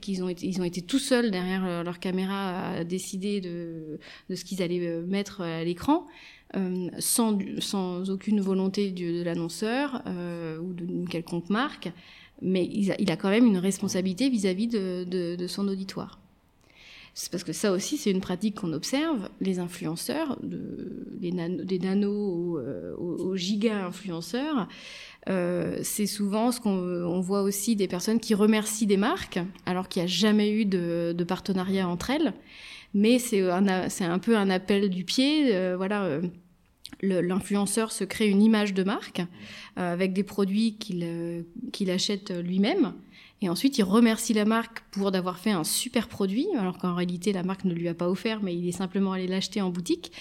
[0.01, 3.99] qu'ils ont été, ils ont été tout seuls derrière euh, leur caméra à décider de,
[4.29, 6.05] de ce qu'ils allaient euh, mettre à l'écran,
[6.55, 11.91] euh, sans, sans aucune volonté de l'annonceur euh, ou d'une quelconque marque,
[12.41, 16.21] mais il a, quand même une responsabilité vis-à-vis de, de- de son auditoire.
[17.19, 19.27] C'est parce que ça aussi, c'est une pratique qu'on observe.
[19.41, 24.67] Les influenceurs, de, nano- des nanos aux, euh, aux- giga-influenceurs,
[25.27, 29.89] euh, c'est souvent ce qu'on on voit aussi des personnes qui remercient des marques, alors
[29.89, 32.33] qu'il n'y a jamais eu de, partenariat entre elles.
[32.93, 35.55] Mais c'est un, peu un appel du pied.
[35.55, 36.03] euh, voilà.
[36.03, 36.21] euh,
[37.01, 39.19] L'influenceur se crée une image de marque
[39.77, 41.41] euh, avec des produits euh,
[41.73, 42.93] qu'il achète lui-même.
[43.41, 47.33] Et ensuite, il remercie la marque pour d'avoir fait un super produit, alors qu'en réalité,
[47.33, 50.11] la marque ne lui a pas offert, mais il est simplement allé l'acheter en boutique.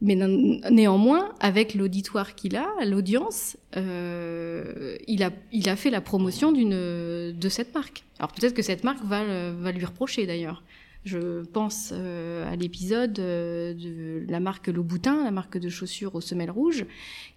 [0.00, 6.52] Mais néanmoins, avec l'auditoire qu'il a, l'audience, euh, il, a, il a fait la promotion
[6.52, 8.04] de cette marque.
[8.18, 10.62] Alors peut-être que cette marque va, va lui reprocher d'ailleurs.
[11.04, 16.22] Je pense euh, à l'épisode euh, de la marque Louboutin, la marque de chaussures aux
[16.22, 16.86] semelles rouges,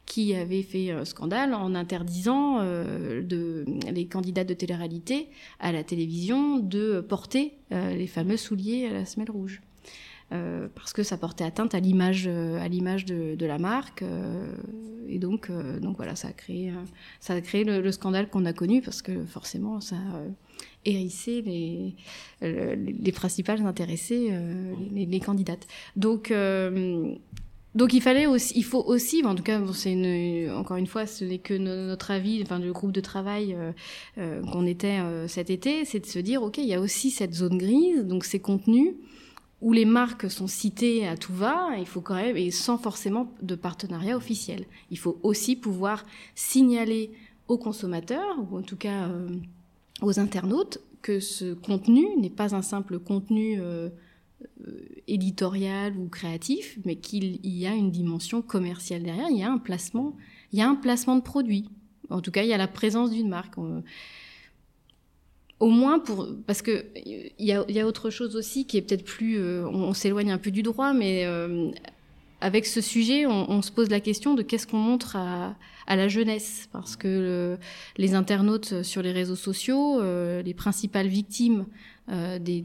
[0.05, 3.21] qui avait fait un scandale en interdisant euh,
[3.91, 5.27] les candidats de télé-réalité
[5.59, 9.61] à la télévision de porter les fameux souliers à la semelle rouge.
[10.29, 14.03] Parce que ça portait atteinte à l'image à l'image de, la marque
[15.09, 15.51] et donc
[15.81, 16.73] donc voilà ça a créé
[17.19, 19.97] ça a créé le, le scandale qu'on a connu parce que forcément ça
[20.87, 21.95] hérissé les
[22.43, 27.13] euh, les, les principales intéressées euh, les, candidates donc euh,
[27.75, 31.23] donc il fallait aussi, il faut aussi, en tout cas, une, encore une fois, ce
[31.23, 33.55] n'est que no- notre avis, enfin du groupe de travail
[34.15, 34.97] qu'on était
[35.27, 38.25] cet été, c'est de se dire, ok, il y a aussi cette zone grise, donc
[38.25, 38.95] ces contenus
[39.61, 43.31] où les marques sont citées à tout va, il faut quand même, et sans forcément
[43.43, 44.65] de partenariat officiel.
[44.89, 47.11] Il faut aussi pouvoir signaler
[47.47, 49.09] aux consommateurs, ou en tout cas
[50.01, 53.89] aux internautes, que ce contenu n'est pas un simple contenu euh,
[54.67, 59.51] euh, éditorial ou créatif, mais qu'il y a une dimension commerciale derrière, il y a
[59.51, 60.15] un placement,
[60.51, 61.69] il y a un placement de produit.
[62.09, 63.55] En tout cas, il y a la présence d'une marque.
[65.59, 69.39] Au moins pour parce que il y a, autre chose aussi qui est peut-être plus
[69.39, 71.25] euh, on, s'éloigne un peu du droit mais
[72.41, 75.55] avec ce sujet on, se pose la question de qu'est-ce qu'on montre à,
[75.87, 77.57] la jeunesse parce que le-
[77.97, 81.65] les internautes sur les réseaux sociaux euh, les principales victimes
[82.09, 82.61] euh, des,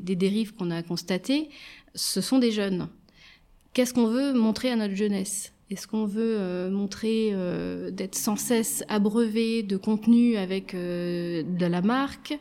[0.00, 1.48] dérives qu'on a constatées
[1.96, 2.88] ce sont des jeunes.
[3.72, 5.52] Qu'est-ce qu'on veut montrer à notre jeunesse?
[5.70, 7.32] Est-ce qu'on veut euh, montrer
[7.92, 12.36] d'être sans cesse abreuvé de contenu avec de la marque,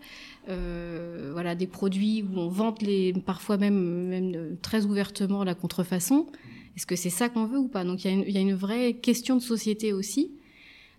[0.47, 6.25] voilà des produits où on vante les parfois même très ouvertement la contrefaçon?
[6.75, 7.83] Est-ce que c'est ça qu'on veut ou pas?
[7.83, 10.31] Donc il y, a une- il y a une vraie question de société aussi.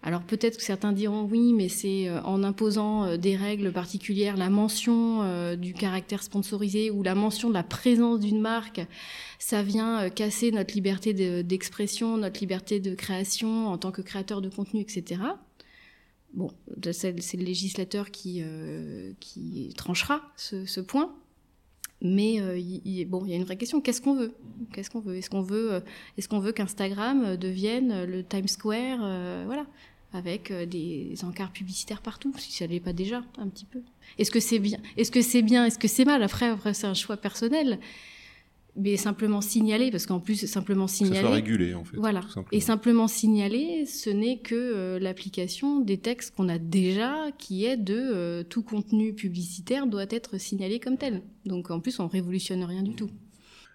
[0.06, 4.36] Alors peut-être que certains diront oui, mais c'est euh, en imposant euh, des règles particulières,
[4.36, 8.82] la mention euh, du caractère sponsorisé ou la mention de la présence d'une marque,
[9.38, 14.42] ça vient casser notre liberté de- d'expression, notre liberté de création en tant que créateur
[14.42, 15.22] de contenu, etc.
[16.34, 16.50] Bon,
[16.92, 18.42] c'est le législateur qui,
[19.20, 21.14] qui tranchera ce, ce point.
[22.04, 23.80] Mais euh, il, y a une vraie question.
[23.80, 24.34] Qu'est-ce qu'on veut?
[24.74, 25.16] Qu'est-ce qu'on veut?
[25.16, 25.80] Est-ce qu'on veut, euh,
[26.18, 28.98] est-ce qu'Instagram euh, devienne le Times Square,
[29.46, 29.64] voilà,
[30.12, 33.80] avec des encarts publicitaires partout, si ça l'est pas déjà un petit peu?
[34.18, 36.22] Est-ce que c'est bien Est-ce que c'est bien Est-ce que c'est mal?
[36.22, 37.80] Après c'est un choix personnel.
[38.76, 41.20] Mais simplement signaler, parce qu'en plus, simplement Que ça signaler.
[41.20, 41.96] soit régulé, en fait.
[41.96, 42.22] Voilà.
[42.50, 47.76] Et simplement signaler, ce n'est que euh, l'application des textes qu'on a déjà, qui est
[47.76, 51.22] de euh, tout contenu publicitaire doit être signalé comme tel.
[51.46, 53.10] Donc en plus, on révolutionne rien du tout.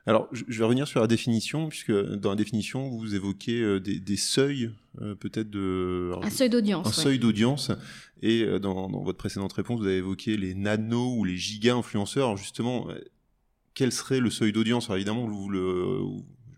[0.05, 3.99] Alors, je vais revenir sur la définition, puisque dans la définition, vous évoquez euh, des,
[3.99, 6.07] des seuils, euh, peut-être de...
[6.12, 6.88] alors, Un seuil d'audience.
[6.88, 7.03] un ouais.
[7.03, 7.71] seuil d'audience.
[8.21, 12.25] Et dans, dans votre précédente réponse, vous avez évoqué les nano ou les giga influenceurs.
[12.25, 12.88] Alors justement,
[13.73, 14.86] quel serait le seuil d'audience?
[14.86, 15.99] Alors évidemment, vous le,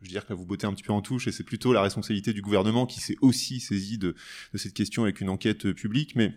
[0.01, 1.73] je veux dire que là, vous bottez un petit peu en touche, et c'est plutôt
[1.73, 4.15] la responsabilité du gouvernement qui s'est aussi saisi de,
[4.53, 6.15] de cette question avec une enquête euh, publique.
[6.15, 6.33] Mais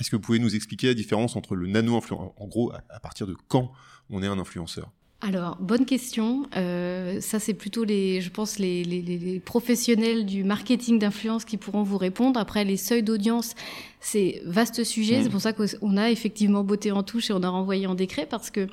[0.00, 2.82] est-ce que vous pouvez nous expliquer la différence entre le nano influenceur En gros, à,
[2.90, 3.72] à partir de quand
[4.10, 4.90] on est un influenceur?
[5.20, 6.48] Alors, bonne question.
[6.56, 11.56] Euh, ça, c'est plutôt les, je pense, les, les, les professionnels du marketing d'influence qui
[11.56, 12.38] pourront vous répondre.
[12.38, 13.56] Après, les seuils d'audience,
[13.98, 15.18] c'est vaste sujet.
[15.18, 15.22] Mmh.
[15.24, 18.26] C'est pour ça qu'on a effectivement botté en touche et on a renvoyé en décret
[18.30, 18.68] parce que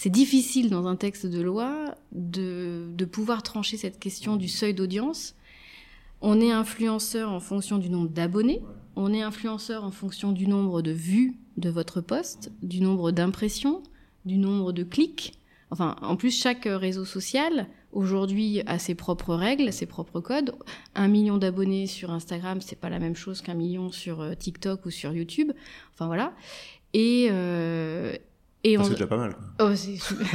[0.00, 4.72] c'est difficile dans un texte de loi de, de pouvoir trancher cette question du seuil
[4.72, 5.34] d'audience.
[6.20, 8.62] On est influenceur en fonction du nombre d'abonnés.
[8.94, 13.82] On est influenceur en fonction du nombre de vues de votre poste, du nombre d'impressions,
[14.24, 15.36] du nombre de clics.
[15.72, 20.54] Enfin, en plus, chaque réseau social, aujourd'hui, a ses propres règles, ses propres codes.
[20.94, 24.86] Un million d'abonnés sur Instagram, c'est pas la même chose qu'un million sur euh, TikTok
[24.86, 25.50] ou sur YouTube.
[25.92, 26.34] Enfin, voilà.
[26.94, 28.16] Et, euh,
[28.64, 28.82] et on...
[28.84, 29.36] C'est déjà pas mal.
[29.60, 29.70] Oh,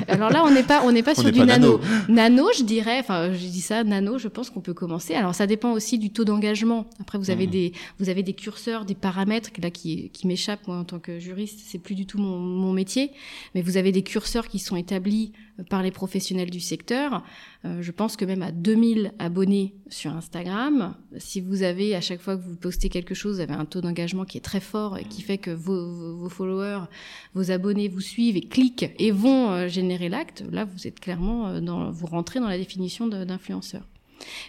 [0.07, 1.79] Alors là, on n'est pas, on n'est pas sur du pas nano.
[2.07, 2.47] nano.
[2.57, 5.13] Je dirais, enfin, je dis ça, nano, je pense qu'on peut commencer.
[5.13, 6.89] Alors, ça dépend aussi du taux d'engagement.
[7.01, 7.51] Après, vous avez Mhm.
[7.51, 11.19] des, vous avez des curseurs, des paramètres là qui, qui m'échappent moi en tant que
[11.19, 11.59] juriste.
[11.65, 13.11] C'est plus du tout mon, mon métier,
[13.55, 17.23] mais vous avez des curseurs qui sont établis euh, par les professionnels du secteur.
[17.65, 22.19] Euh, je pense que même à 2000 abonnés sur Instagram, si vous avez à chaque
[22.19, 24.97] fois que vous postez quelque chose, vous avez un taux d'engagement qui est très fort
[24.97, 26.85] et qui fait que vos, followers,
[27.33, 31.47] vos abonnés vous suivent et cliquent et vont euh, générer l'acte, là vous êtes clairement
[31.47, 33.83] euh, dans, vous rentrez dans la définition d'influenceur.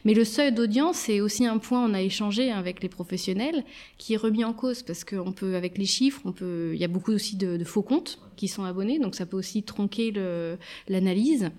[0.04, 3.64] Mais le seuil d'audience, c'est aussi un point, on a échangé avec les professionnels,
[3.98, 6.84] qui est remis en cause parce qu'on peut, avec les chiffres, on peut, il y
[6.84, 10.12] a beaucoup aussi de, faux comptes qui sont abonnés, donc ça peut aussi tronquer
[10.88, 11.50] l'analyse.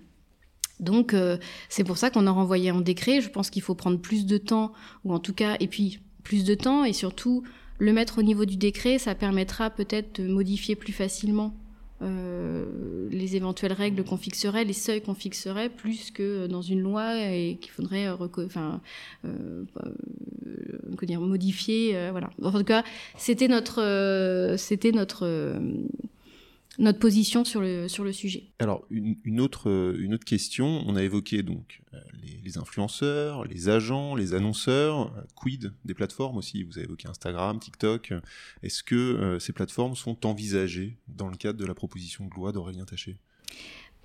[0.79, 1.37] Donc euh,
[1.69, 3.21] c'est pour ça qu'on a renvoyé en décret.
[3.21, 4.73] Je pense qu'il faut prendre plus de temps,
[5.03, 7.43] ou en tout cas, et puis plus de temps, et surtout
[7.77, 11.53] le mettre au niveau du décret, ça permettra peut-être de modifier plus facilement
[12.01, 17.15] euh, les éventuelles règles qu'on fixerait, les seuils qu'on fixerait, plus que dans une loi
[17.17, 18.17] et qu'il faudrait euh,
[21.19, 22.09] modifier.
[22.11, 22.29] voilà.
[22.43, 22.83] En tout cas,
[23.17, 25.57] c'était notre, c'était notre,
[26.77, 28.51] notre position sur le, sur le sujet.
[28.59, 30.83] Alors, une, autre, une autre question.
[30.85, 35.13] On a évoqué donc euh, les, les influenceurs, les agents, les annonceurs.
[35.17, 36.63] Euh, Quid des plateformes aussi?
[36.63, 38.13] Vous avez évoqué Instagram, TikTok.
[38.63, 42.51] Est-ce que euh, ces plateformes sont envisagées dans le cadre de la proposition de loi
[42.51, 43.17] d'Aurélien Taché?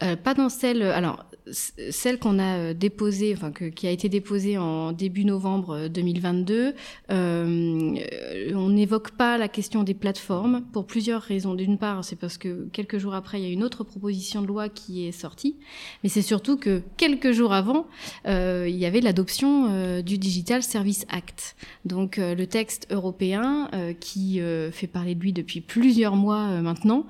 [0.03, 3.91] Euh, pas dans celle, alors c- celle qu'on a euh, déposée, enfin que, qui a
[3.91, 6.75] été déposée en début novembre euh, 2022.
[7.11, 11.55] euh, euh, on n'évoque pas la question des plateformes pour plusieurs raisons.
[11.55, 14.47] D'une part, c'est parce que quelques jours après, il y a une autre proposition de
[14.47, 15.57] loi qui est sortie,
[16.03, 17.87] mais c'est surtout que quelques jours avant,
[18.27, 23.69] euh, il y avait l'adoption euh, du Digital Service Act, donc euh, le texte européen
[23.75, 27.07] euh, qui euh, fait parler de lui depuis plusieurs mois euh, maintenant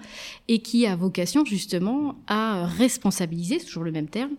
[0.48, 4.32] et qui a vocation justement à responsabiliser, c'est toujours le même terme,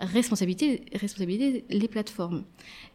[0.00, 2.42] responsabiliser, responsabiliser les plateformes.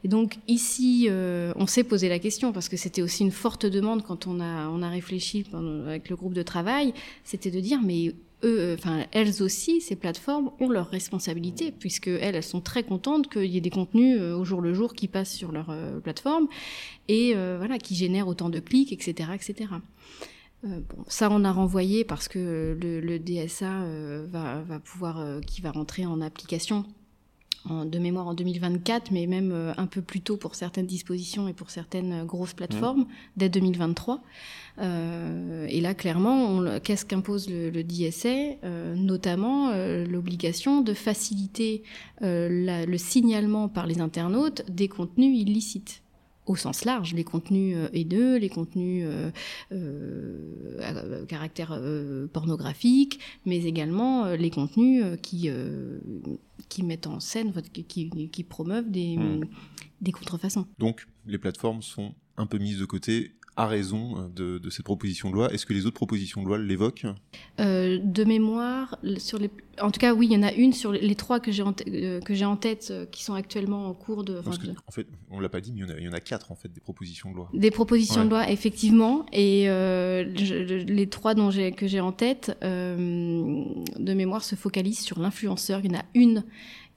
[0.03, 3.65] Et donc ici, euh, on s'est posé la question parce que c'était aussi une forte
[3.65, 5.45] demande quand on a on a réfléchi
[5.87, 6.93] avec le groupe de travail,
[7.23, 12.07] c'était de dire mais eux, euh, enfin elles aussi, ces plateformes ont leurs responsabilités puisque
[12.07, 14.93] elles, elles sont très contentes qu'il y ait des contenus euh, au jour le jour
[14.93, 15.73] qui passent sur leur
[16.03, 16.47] plateforme
[17.07, 19.69] et voilà qui génèrent autant de clics, etc., etc.
[20.65, 25.19] Euh, bon, ça, on a renvoyé parce que le, le DSA euh, va, va pouvoir,
[25.19, 26.85] euh, qui va rentrer en application
[27.69, 31.53] en, de mémoire en 2024, mais même un peu plus tôt pour certaines dispositions et
[31.53, 33.05] pour certaines grosses plateformes,
[33.35, 34.21] dès 2023.
[34.79, 39.71] Euh, et là, clairement, qu'est-ce qu'impose le, le DSA Notamment
[40.05, 41.83] l'obligation de faciliter
[42.21, 46.01] la- le signalement par les internautes des contenus illicites
[46.49, 49.29] au sens large, les contenus euh, haineux, les contenus euh,
[49.71, 51.79] euh, à caractère
[52.33, 55.49] pornographique, mais également les contenus qui,
[56.67, 59.45] qui mettent en scène, qui, promeuvent des, Mm.
[60.01, 60.65] des contrefaçons.
[60.79, 64.85] Donc, les plateformes sont un peu mises de côté à raison euh, de, de cette
[64.85, 65.53] proposition de loi.
[65.53, 67.05] Est-ce que les autres propositions de loi l'évoquent?
[67.59, 69.49] Euh, de mémoire, l- sur les,
[69.81, 71.73] en tout cas, oui, il y en a une sur les, trois que j'ai en,
[71.73, 74.33] t- euh, que j'ai en tête euh, qui sont actuellement en cours de.
[74.39, 75.97] enfin, Parce que, de- en fait, on l'a pas dit, mais il y en a,
[75.99, 77.49] il y en a quatre en fait des propositions de loi.
[77.53, 78.25] Des propositions Ouais.
[78.25, 84.13] de loi, effectivement, et euh, je- les trois dont j'ai que j'ai en tête de
[84.13, 85.81] mémoire se focalisent sur l'influenceur.
[85.83, 86.43] Il y en a une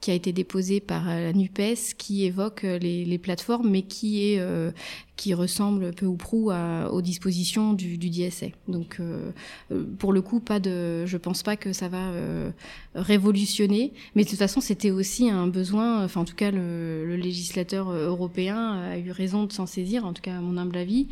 [0.03, 4.33] qui a été déposée par euh, la Nupes qui évoque euh, les, plateformes, mais qui
[4.33, 4.71] est euh,
[5.15, 8.47] qui ressemble peu ou prou aux dispositions du, du DSA.
[8.67, 8.99] Donc,
[9.99, 12.11] pour le coup, pas de, je pense pas que ça va
[12.95, 16.03] révolutionner, mais de toute façon, c'était aussi un besoin.
[16.03, 20.13] Enfin, en tout cas, le, le législateur européen a eu raison de s'en saisir, en
[20.13, 21.07] tout cas à mon humble avis,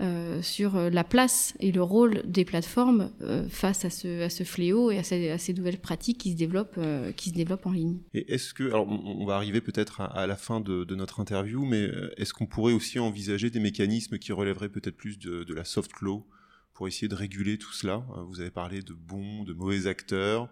[0.00, 4.98] euh, sur la place et le rôle des plateformes euh, face à ce, fléau et
[4.98, 7.98] à ces, nouvelles pratiques qui se développent, euh, qui se développent en ligne.
[8.14, 11.90] Et est-ce que, alors on va arriver peut-être à, la fin de, notre interview, mais
[12.16, 16.26] est-ce qu'on pourrait aussi envisager des mécanismes qui relèveraient peut-être plus de la soft law
[16.72, 18.04] pour essayer de réguler tout cela?
[18.28, 20.48] Vous avez parlé de bons, de mauvais acteurs.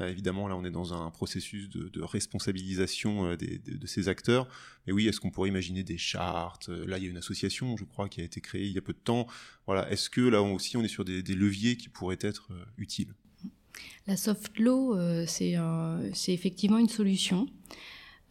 [0.00, 4.48] Évidemment, là, on est dans un processus de, responsabilisation de, ces acteurs.
[4.86, 7.84] Mais oui, est-ce qu'on pourrait imaginer des chartes Là, il y a une association, je
[7.84, 9.26] crois, qui a été créée il y a peu de temps.
[9.66, 13.14] Voilà, est-ce que là aussi, on est sur des, leviers qui pourraient être utiles?
[14.06, 17.46] La soft law, euh, c'est effectivement une solution.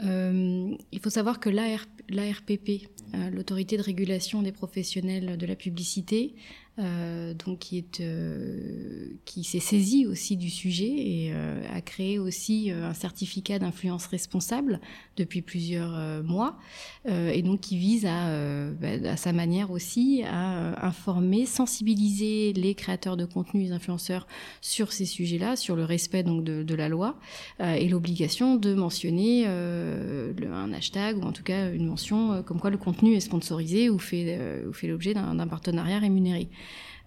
[0.03, 6.36] Euh, il faut savoir que l'ARPP, euh, l'autorité de régulation des professionnels de la publicité,
[6.80, 12.17] euh, donc qui est euh, qui s'est saisi aussi du sujet et euh, a créé
[12.17, 14.80] aussi un certificat d'influence responsable
[15.17, 16.57] depuis plusieurs mois
[17.05, 23.17] et donc qui vise à, bah, à sa manière aussi à informer, sensibiliser les créateurs
[23.17, 24.26] de contenu, les influenceurs
[24.61, 27.17] sur ces sujets-là, sur le respect donc de, de la loi
[27.59, 32.69] et l'obligation de mentionner le, un hashtag ou en tout cas une mention comme quoi
[32.69, 36.49] le contenu est sponsorisé ou fait, ou fait l'objet d'un partenariat rémunéré.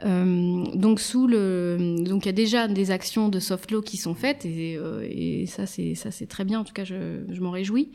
[0.02, 1.00] Euh, donc
[2.24, 5.66] il y a déjà des actions de soft law qui sont faites et, euh, ça
[5.66, 6.60] c'est très bien.
[6.60, 7.92] En tout cas, je, m'en réjouis.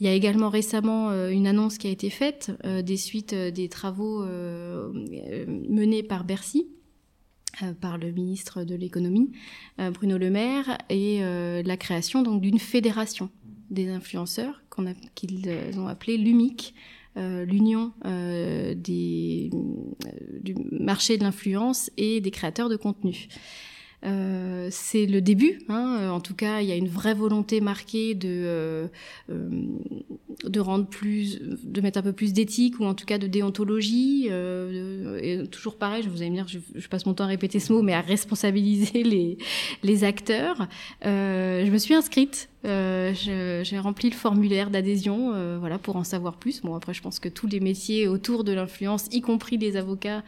[0.00, 3.68] Il y a également récemment euh, une annonce qui a été faite des suites des
[3.68, 6.68] travaux menés par Bercy.
[7.80, 9.32] par le ministre de l'économie
[9.78, 13.30] Bruno Le Maire et la création donc d'une fédération
[13.70, 14.62] des influenceurs
[15.14, 16.74] qu'ils ont appelé l'UMIC
[17.16, 23.28] l'union euh, des, euh, du marché de l'influence et des créateurs de contenu.
[24.04, 25.60] Euh, c'est le début.
[25.68, 26.10] Hein.
[26.10, 28.88] En tout cas, il y a une vraie volonté marquée de
[29.30, 29.68] euh,
[30.44, 34.26] de rendre plus, de mettre un peu plus d'éthique ou en tout cas de déontologie.
[34.30, 37.28] Euh, et toujours pareil, je vous allez me dire, je, je, passe mon temps à
[37.28, 39.38] répéter ce mot, mais à responsabiliser les
[39.82, 40.68] les acteurs.
[41.02, 46.36] je me suis inscrite euh, j'ai rempli le formulaire d'adhésion, euh, voilà, pour en savoir
[46.36, 46.60] plus.
[46.62, 50.22] Bon, après, je pense que tous les métiers autour de l'influence, y compris les avocats,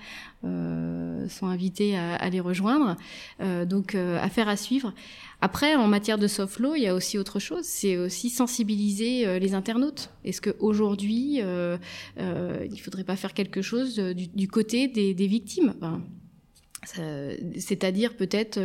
[0.45, 2.97] euh, sont invités à, les rejoindre.
[3.41, 4.93] Euh, donc, euh, affaire à suivre.
[5.41, 7.64] Après, en matière de soft law, il y a aussi autre chose.
[7.64, 10.11] C'est aussi sensibiliser les internautes.
[10.24, 11.76] Est-ce qu'aujourd'hui, euh,
[12.16, 15.74] il faudrait pas faire quelque chose du, côté des, victimes?
[15.76, 16.01] Enfin,
[17.59, 18.59] c'est-à-dire peut-être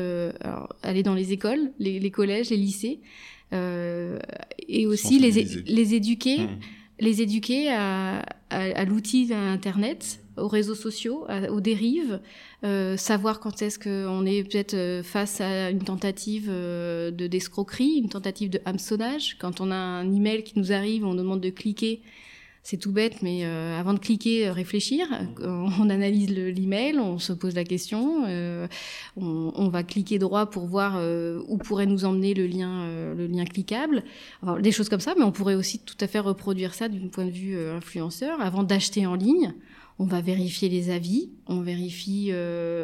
[0.84, 6.60] aller dans les écoles, les, collèges, les lycées, euh, et aussi les, les éduquer, mmh.
[7.00, 8.20] les éduquer à,
[8.50, 12.20] à, à l'outil d'Internet, aux réseaux sociaux, aux dérives,
[12.64, 18.00] euh, savoir quand est-ce qu'on est peut-être euh, face à une tentative euh, de d'escroquerie,
[18.04, 19.38] une tentative de hameçonnage.
[19.40, 22.02] Quand on a un email qui nous arrive, on nous demande de cliquer
[22.64, 25.08] c'est tout bête, mais euh, avant de cliquer, euh, réfléchir.
[25.42, 28.68] On analyse l'email, on se pose la question, euh,
[29.16, 33.16] on, on, va cliquer droit pour voir euh, où pourrait nous emmener le lien, euh,
[33.16, 34.04] le lien cliquable.
[34.60, 37.26] Des choses comme ça, mais on pourrait aussi tout à fait reproduire ça du point
[37.26, 38.42] de vue influenceur.
[38.42, 39.54] Avant d'acheter en ligne,
[39.98, 42.32] on va vérifier les avis, on vérifie,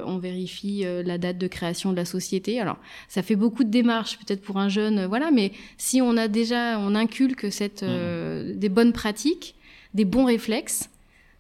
[0.05, 2.59] on vérifie la date de création de la société.
[2.59, 6.27] Alors, ça fait beaucoup de démarches, peut-être pour un jeune, voilà, mais si on a
[6.27, 8.57] déjà, on inculque cette, mmh.
[8.57, 9.55] des bonnes pratiques
[9.95, 10.89] des bons réflexes,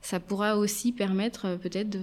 [0.01, 1.97] ça pourra aussi permettre euh, peut-être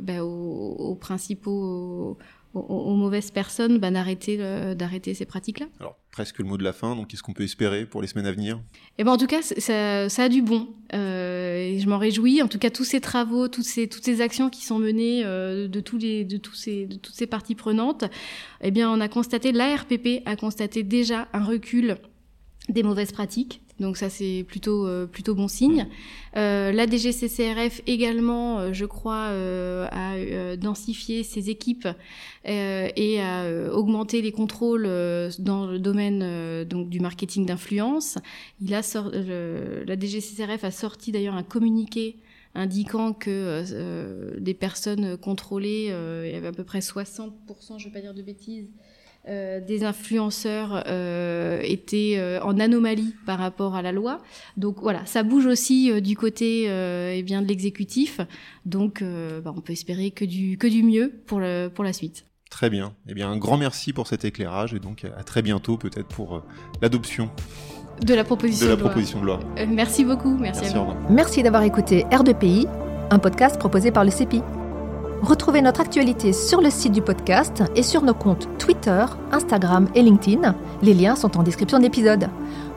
[0.00, 2.18] bah, aux, aux, principaux,
[2.54, 4.36] aux, aux, mauvaises personnes bah, d'arrêter
[4.74, 5.66] d'arrêter ces pratiques-là.
[5.78, 8.26] Alors presque le mot de la fin, donc qu'est-ce qu'on peut espérer pour les semaines
[8.26, 8.60] à venir?
[8.98, 10.68] Eh ben en tout cas, ça, ça a du bon.
[10.92, 12.42] Euh, et je m'en réjouis.
[12.42, 15.68] En tout cas, tous ces travaux, toutes ces toutes ces actions qui sont menées euh,
[15.68, 18.04] de tous les de tous ces de toutes ces parties prenantes,
[18.60, 21.96] eh bien on a constaté, l'ARPP a constaté déjà un recul
[22.68, 25.86] des mauvaises pratiques donc ça c'est plutôt euh, bon signe.
[26.36, 29.30] Euh, la DGCCRF également, euh, je crois,
[29.90, 31.88] a densifié ses équipes
[32.44, 34.84] et a augmenté les contrôles
[35.38, 38.18] dans le domaine du marketing d'influence.
[38.60, 42.16] Il a la DGCCRF a sorti d'ailleurs un communiqué
[42.54, 45.92] indiquant que des personnes contrôlées,
[46.26, 47.30] il y avait à peu près 60%,
[47.68, 48.68] je ne vais pas dire de bêtises,
[49.28, 54.18] euh, des influenceurs euh, étaient euh, en anomalie par rapport à la loi.
[54.56, 58.20] Donc voilà, ça bouge aussi euh, du côté eh bien de l'exécutif.
[58.64, 62.24] Donc bah, on peut espérer que du que du mieux pour le pour la suite.
[62.50, 62.94] Très bien.
[63.08, 66.42] Eh bien un grand merci pour cet éclairage et donc à très bientôt peut-être pour
[66.82, 67.30] l'adoption
[68.02, 69.38] de la proposition de, la de proposition loi.
[69.38, 69.66] de loi.
[69.66, 70.94] merci beaucoup, merci, merci à vous.
[71.10, 72.66] Merci d'avoir écouté R2PI,
[73.10, 74.42] un podcast proposé par le CEPI.
[75.22, 80.02] Retrouvez notre actualité sur le site du podcast et sur nos comptes Twitter, Instagram et
[80.02, 80.54] LinkedIn.
[80.82, 82.28] Les liens sont en description de l'épisode.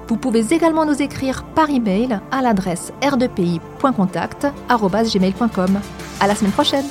[0.07, 5.79] Vous pouvez également nous écrire par email à l'adresse r2pi.contact@gmail.com.
[6.19, 6.85] À la semaine prochaine.